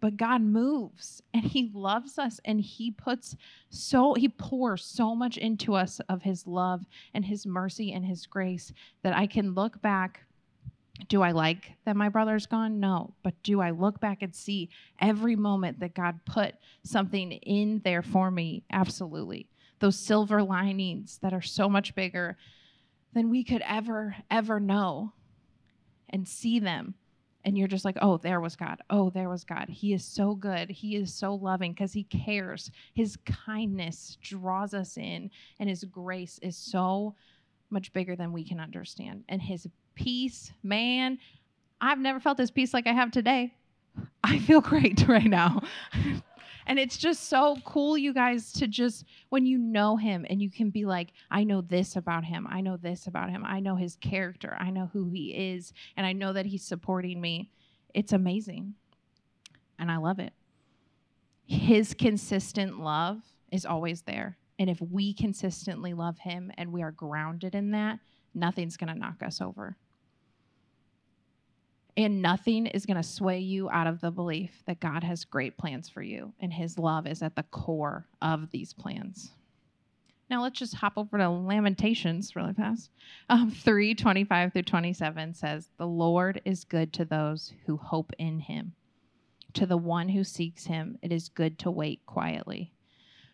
but 0.00 0.16
God 0.16 0.42
moves 0.42 1.22
and 1.34 1.44
he 1.44 1.70
loves 1.74 2.18
us 2.18 2.40
and 2.44 2.60
he 2.60 2.90
puts 2.90 3.36
so 3.70 4.14
he 4.14 4.28
pours 4.28 4.84
so 4.84 5.14
much 5.14 5.36
into 5.36 5.74
us 5.74 6.00
of 6.08 6.22
his 6.22 6.46
love 6.46 6.86
and 7.14 7.24
his 7.24 7.46
mercy 7.46 7.92
and 7.92 8.04
his 8.04 8.26
grace 8.26 8.72
that 9.02 9.16
I 9.16 9.26
can 9.26 9.54
look 9.54 9.80
back 9.82 10.24
do 11.08 11.22
I 11.22 11.30
like 11.30 11.74
that 11.84 11.94
my 11.94 12.08
brother's 12.08 12.46
gone? 12.46 12.80
No. 12.80 13.14
But 13.22 13.40
do 13.44 13.60
I 13.60 13.70
look 13.70 14.00
back 14.00 14.20
and 14.22 14.34
see 14.34 14.68
every 15.00 15.36
moment 15.36 15.78
that 15.78 15.94
God 15.94 16.18
put 16.24 16.56
something 16.82 17.30
in 17.30 17.80
there 17.84 18.02
for 18.02 18.32
me? 18.32 18.64
Absolutely. 18.72 19.48
Those 19.80 19.98
silver 19.98 20.42
linings 20.42 21.18
that 21.22 21.32
are 21.32 21.42
so 21.42 21.68
much 21.68 21.94
bigger 21.94 22.36
than 23.14 23.30
we 23.30 23.44
could 23.44 23.62
ever, 23.64 24.16
ever 24.30 24.60
know 24.60 25.12
and 26.10 26.26
see 26.26 26.58
them 26.58 26.94
and 27.48 27.56
you're 27.56 27.66
just 27.66 27.84
like, 27.86 27.96
oh, 28.02 28.18
there 28.18 28.40
was 28.40 28.56
God. 28.56 28.82
Oh, 28.90 29.08
there 29.08 29.30
was 29.30 29.42
God. 29.42 29.70
He 29.70 29.94
is 29.94 30.04
so 30.04 30.34
good. 30.34 30.68
He 30.68 30.96
is 30.96 31.14
so 31.14 31.34
loving 31.34 31.72
because 31.72 31.94
He 31.94 32.04
cares. 32.04 32.70
His 32.92 33.16
kindness 33.24 34.18
draws 34.20 34.74
us 34.74 34.98
in, 34.98 35.30
and 35.58 35.66
His 35.66 35.84
grace 35.84 36.38
is 36.42 36.58
so 36.58 37.14
much 37.70 37.92
bigger 37.94 38.16
than 38.16 38.32
we 38.32 38.44
can 38.44 38.60
understand. 38.60 39.24
And 39.30 39.40
His 39.40 39.66
peace, 39.94 40.52
man, 40.62 41.18
I've 41.80 41.98
never 41.98 42.20
felt 42.20 42.36
this 42.36 42.50
peace 42.50 42.74
like 42.74 42.86
I 42.86 42.92
have 42.92 43.10
today. 43.10 43.54
I 44.24 44.38
feel 44.40 44.60
great 44.60 45.04
right 45.08 45.24
now. 45.24 45.62
And 46.68 46.78
it's 46.78 46.98
just 46.98 47.30
so 47.30 47.56
cool, 47.64 47.96
you 47.96 48.12
guys, 48.12 48.52
to 48.52 48.68
just 48.68 49.06
when 49.30 49.46
you 49.46 49.56
know 49.56 49.96
him 49.96 50.26
and 50.28 50.40
you 50.42 50.50
can 50.50 50.68
be 50.68 50.84
like, 50.84 51.12
I 51.30 51.42
know 51.42 51.62
this 51.62 51.96
about 51.96 52.24
him. 52.24 52.46
I 52.48 52.60
know 52.60 52.76
this 52.76 53.06
about 53.06 53.30
him. 53.30 53.42
I 53.44 53.58
know 53.58 53.74
his 53.74 53.96
character. 53.96 54.54
I 54.60 54.68
know 54.68 54.90
who 54.92 55.08
he 55.08 55.30
is. 55.30 55.72
And 55.96 56.06
I 56.06 56.12
know 56.12 56.34
that 56.34 56.44
he's 56.44 56.62
supporting 56.62 57.22
me. 57.22 57.50
It's 57.94 58.12
amazing. 58.12 58.74
And 59.78 59.90
I 59.90 59.96
love 59.96 60.18
it. 60.18 60.34
His 61.46 61.94
consistent 61.94 62.78
love 62.78 63.22
is 63.50 63.64
always 63.64 64.02
there. 64.02 64.36
And 64.58 64.68
if 64.68 64.78
we 64.82 65.14
consistently 65.14 65.94
love 65.94 66.18
him 66.18 66.52
and 66.58 66.70
we 66.70 66.82
are 66.82 66.92
grounded 66.92 67.54
in 67.54 67.70
that, 67.70 67.98
nothing's 68.34 68.76
going 68.76 68.92
to 68.92 68.98
knock 68.98 69.22
us 69.22 69.40
over. 69.40 69.78
And 71.98 72.22
nothing 72.22 72.66
is 72.66 72.86
going 72.86 72.96
to 72.96 73.02
sway 73.02 73.40
you 73.40 73.68
out 73.70 73.88
of 73.88 74.00
the 74.00 74.12
belief 74.12 74.62
that 74.66 74.78
God 74.78 75.02
has 75.02 75.24
great 75.24 75.58
plans 75.58 75.88
for 75.88 76.00
you 76.00 76.32
and 76.38 76.52
his 76.52 76.78
love 76.78 77.08
is 77.08 77.24
at 77.24 77.34
the 77.34 77.42
core 77.42 78.06
of 78.22 78.52
these 78.52 78.72
plans. 78.72 79.32
Now 80.30 80.42
let's 80.42 80.60
just 80.60 80.76
hop 80.76 80.92
over 80.96 81.18
to 81.18 81.28
Lamentations 81.28 82.36
really 82.36 82.52
fast. 82.52 82.90
Um, 83.28 83.50
3 83.50 83.96
25 83.96 84.52
through 84.52 84.62
27 84.62 85.34
says, 85.34 85.70
The 85.76 85.88
Lord 85.88 86.40
is 86.44 86.62
good 86.62 86.92
to 86.92 87.04
those 87.04 87.52
who 87.66 87.76
hope 87.76 88.12
in 88.16 88.38
him. 88.38 88.74
To 89.54 89.66
the 89.66 89.76
one 89.76 90.08
who 90.08 90.22
seeks 90.22 90.66
him, 90.66 90.98
it 91.02 91.10
is 91.10 91.28
good 91.28 91.58
to 91.60 91.70
wait 91.72 92.06
quietly 92.06 92.72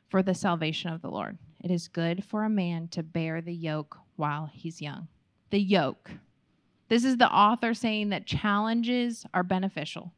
for 0.09 0.23
the 0.23 0.35
salvation 0.35 0.91
of 0.91 1.03
the 1.03 1.11
Lord. 1.11 1.37
It 1.63 1.71
is 1.71 1.89
good 1.89 2.25
for 2.25 2.45
a 2.45 2.49
man 2.49 2.89
to 2.93 3.03
bear 3.03 3.43
the 3.43 3.53
yoke 3.53 3.99
while 4.17 4.49
he's 4.51 4.81
young. 4.81 5.09
The 5.51 5.61
yoke. 5.61 6.13
This 6.89 7.05
is 7.05 7.17
the 7.17 7.31
author 7.31 7.75
saying 7.75 8.11
that 8.11 8.27
challenges 8.27 9.25
are 9.33 9.43
beneficial 9.43 10.13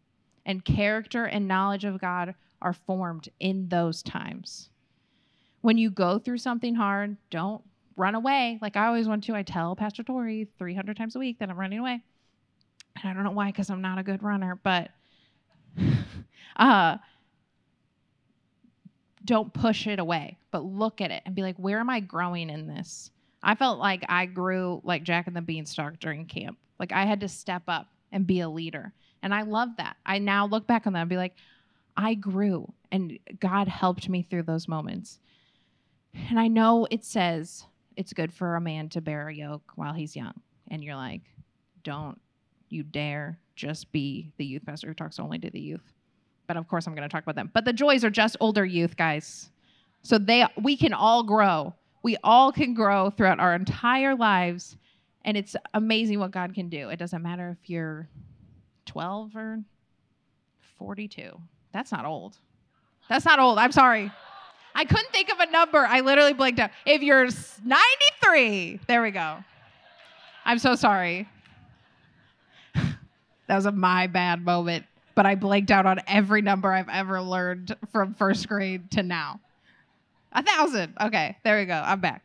and 0.45 0.65
character 0.65 1.25
and 1.25 1.47
knowledge 1.47 1.85
of 1.85 2.01
God 2.01 2.35
are 2.63 2.73
formed 2.73 3.29
in 3.41 3.69
those 3.69 4.03
times. 4.03 4.71
When 5.61 5.77
you 5.77 5.91
go 5.91 6.19
through 6.19 6.39
something 6.39 6.75
hard, 6.75 7.17
don't 7.31 7.63
run 7.97 8.15
away. 8.15 8.59
Like 8.63 8.77
I 8.77 8.87
always 8.87 9.09
want 9.09 9.25
to. 9.25 9.35
I 9.35 9.43
tell 9.43 9.75
Pastor 9.77 10.03
Tori 10.03 10.49
300 10.59 10.97
times 10.97 11.17
a 11.17 11.19
week 11.19 11.39
that 11.39 11.51
I'm 11.51 11.59
running 11.59 11.81
away. 11.81 12.01
And 13.03 13.11
I 13.11 13.13
don't 13.13 13.25
know 13.25 13.33
why, 13.33 13.49
because 13.49 13.69
I'm 13.69 13.83
not 13.83 13.99
a 13.99 14.03
good 14.03 14.23
runner, 14.23 14.59
but 14.63 14.91
uh, 16.57 16.97
don't 19.25 19.53
push 19.53 19.87
it 19.87 19.99
away, 19.99 20.39
but 20.51 20.65
look 20.65 21.01
at 21.01 21.11
it 21.11 21.23
and 21.27 21.35
be 21.35 21.43
like, 21.43 21.57
where 21.57 21.81
am 21.81 21.91
I 21.91 22.01
growing 22.01 22.49
in 22.49 22.67
this? 22.67 23.11
I 23.47 23.55
felt 23.55 23.79
like 23.79 24.05
I 24.09 24.27
grew 24.27 24.81
like 24.85 25.05
Jack 25.05 25.29
and 25.29 25.37
the 25.37 25.41
Beanstalk 25.41 26.01
during 26.01 26.27
camp. 26.27 26.59
Like 26.81 26.93
I 26.93 27.07
had 27.07 27.21
to 27.21 27.29
step 27.29 27.63
up 27.69 27.87
and 28.11 28.27
be 28.27 28.41
a 28.41 28.49
leader. 28.49 28.93
And 29.23 29.33
I 29.33 29.43
love 29.43 29.69
that. 29.79 29.97
I 30.05 30.19
now 30.19 30.49
look 30.49 30.67
back 30.67 30.87
on 30.87 30.93
that 30.95 31.03
and 31.03 31.09
be 31.09 31.17
like, 31.17 31.35
I 31.97 32.15
grew 32.15 32.71
and 32.91 33.19
God 33.39 33.69
helped 33.69 34.09
me 34.09 34.23
through 34.23 34.43
those 34.43 34.67
moments. 34.67 35.21
And 36.29 36.41
I 36.41 36.49
know 36.49 36.89
it 36.91 37.05
says 37.05 37.65
it's 37.97 38.13
good 38.13 38.33
for 38.33 38.57
a 38.57 38.61
man 38.61 38.89
to 38.91 39.01
bear 39.01 39.29
a 39.29 39.35
yoke 39.35 39.73
while 39.77 39.93
he's 39.93 40.17
young. 40.17 40.35
And 40.69 40.83
you're 40.83 40.97
like, 40.97 41.23
don't 41.85 42.21
you 42.69 42.83
dare 42.83 43.39
just 43.55 43.93
be 43.93 44.33
the 44.39 44.45
youth 44.45 44.67
pastor 44.67 44.89
who 44.89 44.95
talks 44.95 45.21
only 45.21 45.39
to 45.39 45.51
the 45.51 45.61
youth. 45.61 45.95
But 46.49 46.57
of 46.57 46.67
course, 46.67 46.89
I'm 46.89 46.97
going 46.97 47.09
to 47.09 47.13
talk 47.13 47.23
about 47.23 47.37
them. 47.37 47.53
But 47.55 47.65
the 47.65 47.73
joys 47.73 48.03
are 48.03 48.11
just 48.11 48.37
older 48.41 48.65
youth, 48.65 48.97
guys. 48.97 49.51
So 50.03 50.19
they 50.19 50.45
we 50.61 50.77
can 50.77 50.93
all 50.93 51.23
grow. 51.23 51.75
We 52.07 52.17
all 52.23 52.53
can 52.53 52.73
grow 52.73 53.11
throughout 53.11 53.41
our 53.41 53.53
entire 53.53 54.15
lives. 54.15 54.77
And 55.25 55.37
it's 55.37 55.57
amazing 55.75 56.21
what 56.21 56.31
God 56.31 56.55
can 56.55 56.69
do. 56.69 56.89
It 56.89 57.01
doesn't 57.01 57.21
matter 57.21 57.59
if 57.61 57.69
you're 57.69 58.09
12 58.85 59.35
or 59.35 59.65
42. 60.79 61.33
That's 61.73 61.91
not 61.91 62.05
old. 62.05 62.39
That's 63.09 63.25
not 63.25 63.41
old. 63.41 63.59
I'm 63.59 63.73
sorry. 63.73 64.13
I 64.73 64.85
couldn't 64.85 65.11
think 65.11 65.33
of 65.33 65.41
a 65.41 65.51
number. 65.51 65.79
I 65.79 66.03
literally 66.03 66.33
blanked 66.33 66.61
out. 66.61 66.71
If 66.85 67.03
you're 67.03 67.25
93, 67.25 68.79
there 68.87 69.03
we 69.03 69.11
go. 69.11 69.39
I'm 70.45 70.61
so 70.61 70.77
sorry. 70.77 71.29
that 72.75 73.57
was 73.57 73.67
a 73.67 73.73
my 73.73 74.07
bad 74.07 74.45
moment, 74.45 74.87
but 75.17 75.27
I 75.27 75.35
blanked 75.35 75.73
out 75.73 75.87
on 75.87 75.99
every 76.07 76.41
number 76.41 76.73
I've 76.73 76.89
ever 76.89 77.21
learned 77.21 77.75
from 77.91 78.15
first 78.15 78.47
grade 78.47 78.93
to 78.93 79.03
now. 79.03 79.41
A 80.37 80.43
thousand. 80.43 80.93
Okay, 81.01 81.39
there 81.45 81.59
we 81.59 81.65
go. 81.65 81.83
I'm 81.83 82.01
back. 82.01 82.23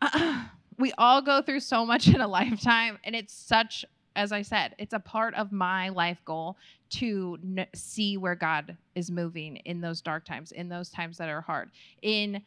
Uh, 0.00 0.44
we 0.78 0.92
all 0.96 1.20
go 1.20 1.42
through 1.42 1.60
so 1.60 1.84
much 1.84 2.06
in 2.14 2.20
a 2.20 2.28
lifetime, 2.28 2.98
and 3.02 3.16
it's 3.16 3.34
such, 3.34 3.84
as 4.14 4.30
I 4.30 4.42
said, 4.42 4.76
it's 4.78 4.94
a 4.94 5.00
part 5.00 5.34
of 5.34 5.50
my 5.50 5.88
life 5.88 6.18
goal 6.24 6.56
to 6.90 7.36
n- 7.42 7.66
see 7.74 8.16
where 8.16 8.36
God 8.36 8.76
is 8.94 9.10
moving 9.10 9.56
in 9.56 9.80
those 9.80 10.00
dark 10.00 10.24
times, 10.24 10.52
in 10.52 10.68
those 10.68 10.90
times 10.90 11.18
that 11.18 11.28
are 11.28 11.40
hard, 11.40 11.70
in 12.02 12.40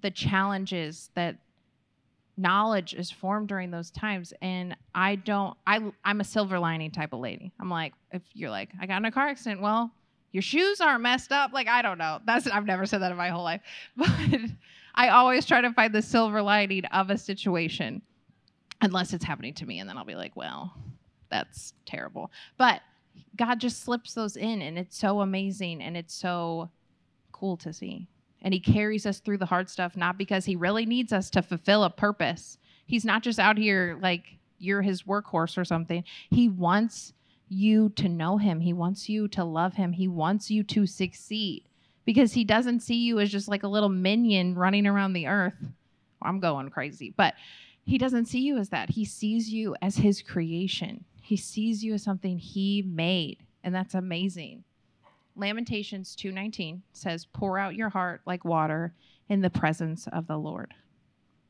the 0.00 0.12
challenges 0.12 1.10
that 1.14 1.36
knowledge 2.36 2.94
is 2.94 3.10
formed 3.10 3.46
during 3.46 3.70
those 3.70 3.92
times 3.92 4.32
and 4.42 4.76
i 4.92 5.14
don't 5.14 5.56
i 5.68 5.80
i'm 6.04 6.20
a 6.20 6.24
silver 6.24 6.58
lining 6.58 6.90
type 6.90 7.12
of 7.12 7.20
lady 7.20 7.52
i'm 7.60 7.70
like 7.70 7.92
if 8.10 8.22
you're 8.32 8.50
like 8.50 8.70
i 8.80 8.86
got 8.86 8.96
in 8.96 9.04
a 9.04 9.12
car 9.12 9.28
accident 9.28 9.62
well 9.62 9.92
your 10.34 10.42
shoes 10.42 10.80
aren't 10.80 11.00
messed 11.00 11.30
up. 11.30 11.52
Like 11.52 11.68
i 11.68 11.80
don't 11.80 11.96
know. 11.96 12.18
That's 12.26 12.46
i've 12.48 12.66
never 12.66 12.84
said 12.84 13.00
that 13.00 13.12
in 13.12 13.16
my 13.16 13.30
whole 13.30 13.44
life. 13.44 13.62
But 13.96 14.08
i 14.96 15.08
always 15.08 15.46
try 15.46 15.60
to 15.60 15.72
find 15.72 15.94
the 15.94 16.02
silver 16.02 16.42
lining 16.42 16.84
of 16.86 17.10
a 17.10 17.16
situation 17.18 18.02
unless 18.80 19.12
it's 19.12 19.24
happening 19.24 19.54
to 19.54 19.66
me 19.66 19.80
and 19.80 19.88
then 19.88 19.96
i'll 19.96 20.04
be 20.04 20.14
like 20.14 20.36
well 20.36 20.74
that's 21.30 21.72
terrible. 21.86 22.30
But 22.58 22.82
god 23.36 23.60
just 23.60 23.82
slips 23.84 24.12
those 24.12 24.36
in 24.36 24.60
and 24.60 24.76
it's 24.76 24.98
so 24.98 25.20
amazing 25.20 25.80
and 25.80 25.96
it's 25.96 26.14
so 26.14 26.68
cool 27.32 27.56
to 27.58 27.72
see. 27.72 28.08
And 28.42 28.52
he 28.52 28.60
carries 28.60 29.06
us 29.06 29.20
through 29.20 29.38
the 29.38 29.46
hard 29.46 29.70
stuff 29.70 29.96
not 29.96 30.18
because 30.18 30.44
he 30.44 30.56
really 30.56 30.84
needs 30.84 31.12
us 31.12 31.30
to 31.30 31.42
fulfill 31.42 31.84
a 31.84 31.90
purpose. 31.90 32.58
He's 32.86 33.04
not 33.04 33.22
just 33.22 33.38
out 33.38 33.56
here 33.56 33.98
like 34.02 34.24
you're 34.58 34.82
his 34.82 35.04
workhorse 35.04 35.56
or 35.56 35.64
something. 35.64 36.02
He 36.30 36.48
wants 36.48 37.12
you 37.48 37.90
to 37.90 38.08
know 38.08 38.38
him. 38.38 38.60
He 38.60 38.72
wants 38.72 39.08
you 39.08 39.28
to 39.28 39.44
love 39.44 39.74
him. 39.74 39.92
He 39.92 40.08
wants 40.08 40.50
you 40.50 40.62
to 40.64 40.86
succeed. 40.86 41.64
Because 42.04 42.32
he 42.34 42.44
doesn't 42.44 42.80
see 42.80 42.96
you 42.96 43.18
as 43.20 43.30
just 43.30 43.48
like 43.48 43.62
a 43.62 43.68
little 43.68 43.88
minion 43.88 44.54
running 44.54 44.86
around 44.86 45.12
the 45.12 45.26
earth. 45.26 45.54
I'm 46.20 46.40
going 46.40 46.68
crazy. 46.68 47.14
But 47.16 47.34
he 47.84 47.98
doesn't 47.98 48.26
see 48.26 48.40
you 48.40 48.58
as 48.58 48.70
that. 48.70 48.90
He 48.90 49.04
sees 49.04 49.50
you 49.50 49.76
as 49.80 49.96
his 49.96 50.22
creation. 50.22 51.04
He 51.22 51.36
sees 51.36 51.82
you 51.82 51.94
as 51.94 52.02
something 52.02 52.38
he 52.38 52.82
made. 52.82 53.38
And 53.62 53.74
that's 53.74 53.94
amazing. 53.94 54.64
Lamentations 55.36 56.14
2:19 56.14 56.82
says, 56.92 57.26
"Pour 57.26 57.58
out 57.58 57.74
your 57.74 57.88
heart 57.88 58.22
like 58.26 58.44
water 58.44 58.94
in 59.28 59.40
the 59.40 59.50
presence 59.50 60.06
of 60.08 60.26
the 60.26 60.38
Lord." 60.38 60.74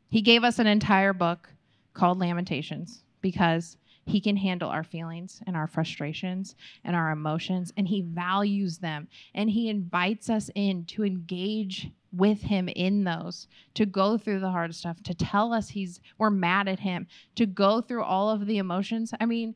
He 0.08 0.22
gave 0.22 0.44
us 0.44 0.58
an 0.58 0.66
entire 0.66 1.12
book 1.12 1.52
called 1.92 2.18
Lamentations 2.18 3.02
because 3.20 3.76
he 4.06 4.20
can 4.20 4.36
handle 4.36 4.68
our 4.68 4.84
feelings 4.84 5.40
and 5.46 5.56
our 5.56 5.66
frustrations 5.66 6.54
and 6.84 6.94
our 6.94 7.10
emotions 7.10 7.72
and 7.76 7.88
he 7.88 8.02
values 8.02 8.78
them 8.78 9.08
and 9.34 9.50
he 9.50 9.68
invites 9.68 10.28
us 10.28 10.50
in 10.54 10.84
to 10.84 11.04
engage 11.04 11.90
with 12.12 12.42
him 12.42 12.68
in 12.68 13.04
those 13.04 13.48
to 13.74 13.84
go 13.84 14.16
through 14.16 14.38
the 14.38 14.50
hard 14.50 14.74
stuff 14.74 15.02
to 15.02 15.14
tell 15.14 15.52
us 15.52 15.70
he's 15.70 16.00
we're 16.18 16.30
mad 16.30 16.68
at 16.68 16.80
him 16.80 17.06
to 17.34 17.44
go 17.46 17.80
through 17.80 18.02
all 18.02 18.30
of 18.30 18.46
the 18.46 18.58
emotions 18.58 19.12
i 19.20 19.26
mean 19.26 19.54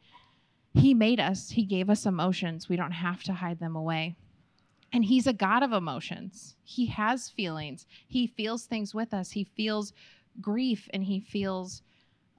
he 0.75 0.95
made 0.95 1.21
us, 1.21 1.51
He 1.51 1.65
gave 1.65 1.91
us 1.91 2.07
emotions. 2.07 2.69
We 2.69 2.77
don't 2.77 2.93
have 2.93 3.23
to 3.25 3.33
hide 3.33 3.59
them 3.59 3.77
away. 3.77 4.17
And 4.93 5.05
He's 5.05 5.27
a 5.27 5.33
God 5.33 5.63
of 5.63 5.73
emotions. 5.73 6.57
He 6.63 6.87
has 6.87 7.29
feelings. 7.29 7.87
He 8.07 8.27
feels 8.27 8.65
things 8.65 8.95
with 8.95 9.13
us. 9.13 9.33
He 9.33 9.45
feels 9.45 9.93
grief 10.41 10.89
and 10.93 11.05
He 11.05 11.21
feels 11.21 11.83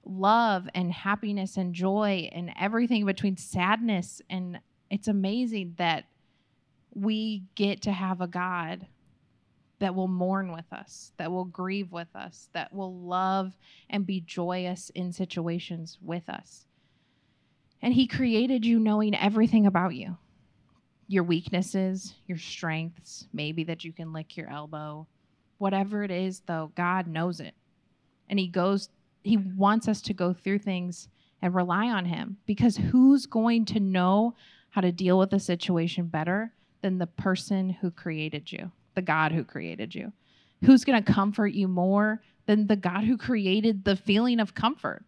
love 0.04 0.68
and 0.74 0.92
happiness 0.92 1.56
and 1.56 1.74
joy 1.74 2.28
and 2.32 2.52
everything 2.58 3.04
between 3.04 3.36
sadness. 3.36 4.22
And 4.28 4.60
it's 4.90 5.08
amazing 5.08 5.74
that 5.78 6.04
we 6.94 7.44
get 7.54 7.82
to 7.82 7.92
have 7.92 8.20
a 8.20 8.26
God 8.26 8.86
that 9.78 9.94
will 9.94 10.08
mourn 10.08 10.52
with 10.52 10.70
us, 10.72 11.12
that 11.16 11.30
will 11.30 11.44
grieve 11.44 11.90
with 11.90 12.14
us, 12.14 12.48
that 12.52 12.72
will 12.72 12.94
love 12.94 13.56
and 13.88 14.06
be 14.06 14.20
joyous 14.20 14.90
in 14.90 15.12
situations 15.12 15.98
with 16.02 16.28
us. 16.28 16.66
And 17.82 17.94
He 17.94 18.06
created 18.06 18.64
you 18.64 18.78
knowing 18.78 19.14
everything 19.14 19.66
about 19.66 19.94
you 19.94 20.16
your 21.08 21.24
weaknesses, 21.24 22.14
your 22.28 22.38
strengths, 22.38 23.26
maybe 23.32 23.64
that 23.64 23.82
you 23.82 23.92
can 23.92 24.12
lick 24.12 24.36
your 24.36 24.48
elbow. 24.48 25.04
Whatever 25.58 26.04
it 26.04 26.10
is, 26.12 26.40
though, 26.46 26.70
God 26.76 27.08
knows 27.08 27.40
it. 27.40 27.52
And 28.28 28.38
He 28.38 28.46
goes, 28.46 28.88
He 29.22 29.36
wants 29.36 29.88
us 29.88 30.00
to 30.02 30.14
go 30.14 30.32
through 30.32 30.60
things 30.60 31.08
and 31.42 31.54
rely 31.54 31.86
on 31.86 32.04
Him 32.04 32.38
because 32.46 32.76
who's 32.76 33.26
going 33.26 33.64
to 33.66 33.80
know 33.80 34.34
how 34.70 34.80
to 34.80 34.92
deal 34.92 35.18
with 35.18 35.32
a 35.32 35.40
situation 35.40 36.06
better 36.06 36.52
than 36.82 36.98
the 36.98 37.06
person 37.06 37.70
who 37.70 37.90
created 37.90 38.50
you, 38.50 38.70
the 38.94 39.02
God 39.02 39.32
who 39.32 39.44
created 39.44 39.94
you? 39.94 40.12
Who's 40.64 40.84
going 40.84 41.02
to 41.02 41.12
comfort 41.12 41.52
you 41.54 41.68
more 41.68 42.22
than 42.46 42.66
the 42.66 42.76
God 42.76 43.04
who 43.04 43.16
created 43.16 43.84
the 43.84 43.96
feeling 43.96 44.40
of 44.40 44.54
comfort? 44.54 45.04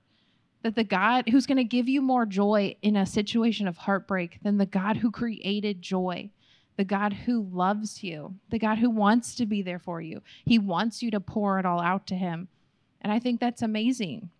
that 0.63 0.77
the 0.77 0.85
God 0.85 1.29
who's 1.29 1.47
going 1.47 1.57
to 1.57 1.65
give 1.65 1.89
you 1.89 2.01
more 2.01 2.25
joy 2.25 2.77
in 2.83 2.97
a 2.97 3.07
situation 3.07 3.67
of 3.69 3.77
heartbreak 3.77 4.39
than 4.43 4.59
the 4.59 4.67
God 4.67 4.97
who 4.97 5.11
created 5.11 5.83
joy, 5.83 6.31
the 6.77 6.85
God 6.85 7.13
who 7.13 7.47
loves 7.53 8.03
you, 8.03 8.35
the 8.51 8.59
God 8.59 8.79
who 8.79 8.91
wants 8.91 9.35
to 9.37 9.47
be 9.47 9.63
there 9.63 9.79
for 9.79 10.01
you. 10.01 10.23
He 10.47 10.59
wants 10.59 11.03
you 11.03 11.11
to 11.11 11.21
pour 11.21 11.59
it 11.59 11.67
all 11.67 11.81
out 11.81 12.07
to 12.09 12.15
Him. 12.15 12.49
And 13.03 13.13
I 13.13 13.19
think 13.19 13.41
that's 13.41 13.63
amazing. 13.63 14.31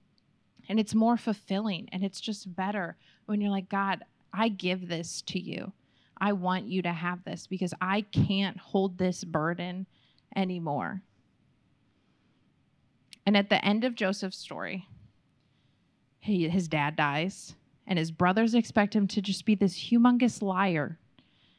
And 0.69 0.81
it's 0.81 0.95
more 0.95 1.17
fulfilling 1.17 1.89
and 1.93 2.05
it's 2.05 2.21
just 2.21 2.55
better 2.55 2.97
when 3.27 3.41
you're 3.41 3.51
like, 3.51 3.69
God, 3.69 4.05
I 4.33 4.49
give 4.49 4.89
this 4.89 5.23
to 5.23 5.39
you. 5.39 5.73
I 6.19 6.33
want 6.33 6.67
you 6.67 6.83
to 6.83 6.93
have 6.93 7.25
this 7.25 7.47
because 7.49 7.75
I 7.81 8.03
can't 8.03 8.57
hold 8.57 8.97
this 8.97 9.25
burden 9.25 9.87
anymore. 10.37 11.03
And 13.27 13.37
at 13.37 13.51
the 13.51 13.65
end 13.65 13.85
of 13.85 13.97
Joseph's 13.97 14.39
story, 14.39 14.87
he, 16.21 16.49
his 16.49 16.69
dad 16.69 16.97
dies 16.97 17.57
And 17.87 17.99
his 17.99 18.11
brothers 18.13 18.55
expect 18.55 18.95
him 18.95 19.09
to 19.09 19.21
just 19.21 19.45
be 19.45 19.55
this 19.55 19.77
humongous 19.77 20.41
liar 20.43 20.99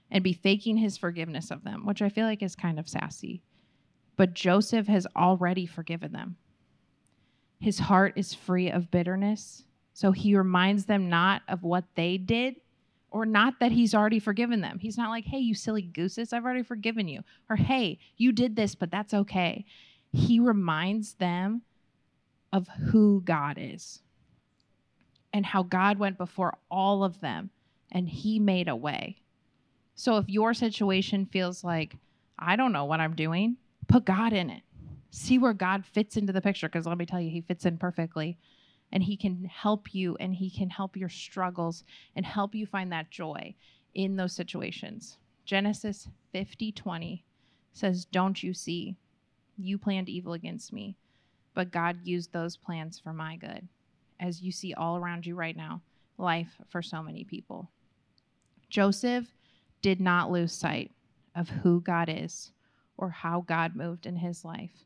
and 0.09 0.23
be 0.23 0.33
faking 0.33 0.77
his 0.77 0.97
forgiveness 0.97 1.51
of 1.51 1.63
them, 1.63 1.85
which 1.85 2.01
I 2.01 2.09
feel 2.09 2.25
like 2.25 2.41
is 2.41 2.55
kind 2.55 2.79
of 2.79 2.87
sassy. 2.87 3.41
But 4.15 4.33
Joseph 4.33 4.87
has 4.87 5.07
already 5.15 5.65
forgiven 5.65 6.13
them. 6.13 6.37
His 7.63 7.79
heart 7.79 8.11
is 8.17 8.33
free 8.33 8.69
of 8.69 8.91
bitterness. 8.91 9.63
So 9.93 10.11
he 10.11 10.35
reminds 10.35 10.83
them 10.83 11.07
not 11.07 11.43
of 11.47 11.63
what 11.63 11.85
they 11.95 12.17
did 12.17 12.55
or 13.09 13.25
not 13.25 13.61
that 13.61 13.71
he's 13.71 13.95
already 13.95 14.19
forgiven 14.19 14.59
them. 14.59 14.79
He's 14.79 14.97
not 14.97 15.11
like, 15.11 15.23
hey, 15.23 15.37
you 15.37 15.55
silly 15.55 15.81
gooses, 15.81 16.33
I've 16.33 16.43
already 16.43 16.63
forgiven 16.63 17.07
you. 17.07 17.21
Or 17.49 17.55
hey, 17.55 17.99
you 18.17 18.33
did 18.33 18.57
this, 18.57 18.75
but 18.75 18.91
that's 18.91 19.13
okay. 19.13 19.63
He 20.11 20.41
reminds 20.41 21.13
them 21.13 21.61
of 22.51 22.67
who 22.67 23.21
God 23.23 23.57
is 23.57 24.01
and 25.31 25.45
how 25.45 25.63
God 25.63 25.97
went 25.97 26.17
before 26.17 26.57
all 26.69 27.05
of 27.05 27.21
them 27.21 27.49
and 27.93 28.09
he 28.09 28.39
made 28.39 28.67
a 28.67 28.75
way. 28.75 29.21
So 29.95 30.17
if 30.17 30.27
your 30.27 30.53
situation 30.53 31.27
feels 31.27 31.63
like, 31.63 31.95
I 32.37 32.57
don't 32.57 32.73
know 32.73 32.83
what 32.83 32.99
I'm 32.99 33.15
doing, 33.15 33.55
put 33.87 34.03
God 34.03 34.33
in 34.33 34.49
it. 34.49 34.63
See 35.15 35.37
where 35.37 35.53
God 35.53 35.85
fits 35.85 36.17
into 36.17 36.33
the 36.33 36.41
picture 36.41 36.67
because 36.67 36.87
let 36.87 36.97
me 36.97 37.05
tell 37.05 37.21
you, 37.21 37.29
he 37.29 37.41
fits 37.41 37.67
in 37.67 37.77
perfectly 37.77 38.39
and 38.91 39.03
he 39.03 39.15
can 39.15 39.45
help 39.45 39.93
you 39.93 40.17
and 40.19 40.33
he 40.33 40.49
can 40.49 40.71
help 40.71 40.97
your 40.97 41.07
struggles 41.07 41.83
and 42.15 42.25
help 42.25 42.55
you 42.55 42.65
find 42.65 42.91
that 42.91 43.11
joy 43.11 43.53
in 43.93 44.15
those 44.15 44.33
situations. 44.33 45.19
Genesis 45.45 46.09
50 46.31 46.71
20 46.71 47.23
says, 47.73 48.05
Don't 48.05 48.41
you 48.41 48.55
see? 48.55 48.97
You 49.55 49.77
planned 49.77 50.09
evil 50.09 50.33
against 50.33 50.73
me, 50.73 50.97
but 51.53 51.69
God 51.69 51.99
used 52.03 52.33
those 52.33 52.57
plans 52.57 52.97
for 52.97 53.13
my 53.13 53.35
good. 53.35 53.67
As 54.19 54.41
you 54.41 54.51
see 54.51 54.73
all 54.73 54.97
around 54.97 55.27
you 55.27 55.35
right 55.35 55.55
now, 55.55 55.83
life 56.17 56.57
for 56.69 56.81
so 56.81 57.03
many 57.03 57.23
people. 57.23 57.69
Joseph 58.67 59.27
did 59.83 60.01
not 60.01 60.31
lose 60.31 60.53
sight 60.53 60.89
of 61.35 61.49
who 61.49 61.81
God 61.81 62.09
is 62.09 62.51
or 62.97 63.09
how 63.09 63.41
God 63.41 63.75
moved 63.75 64.07
in 64.07 64.15
his 64.15 64.43
life 64.43 64.85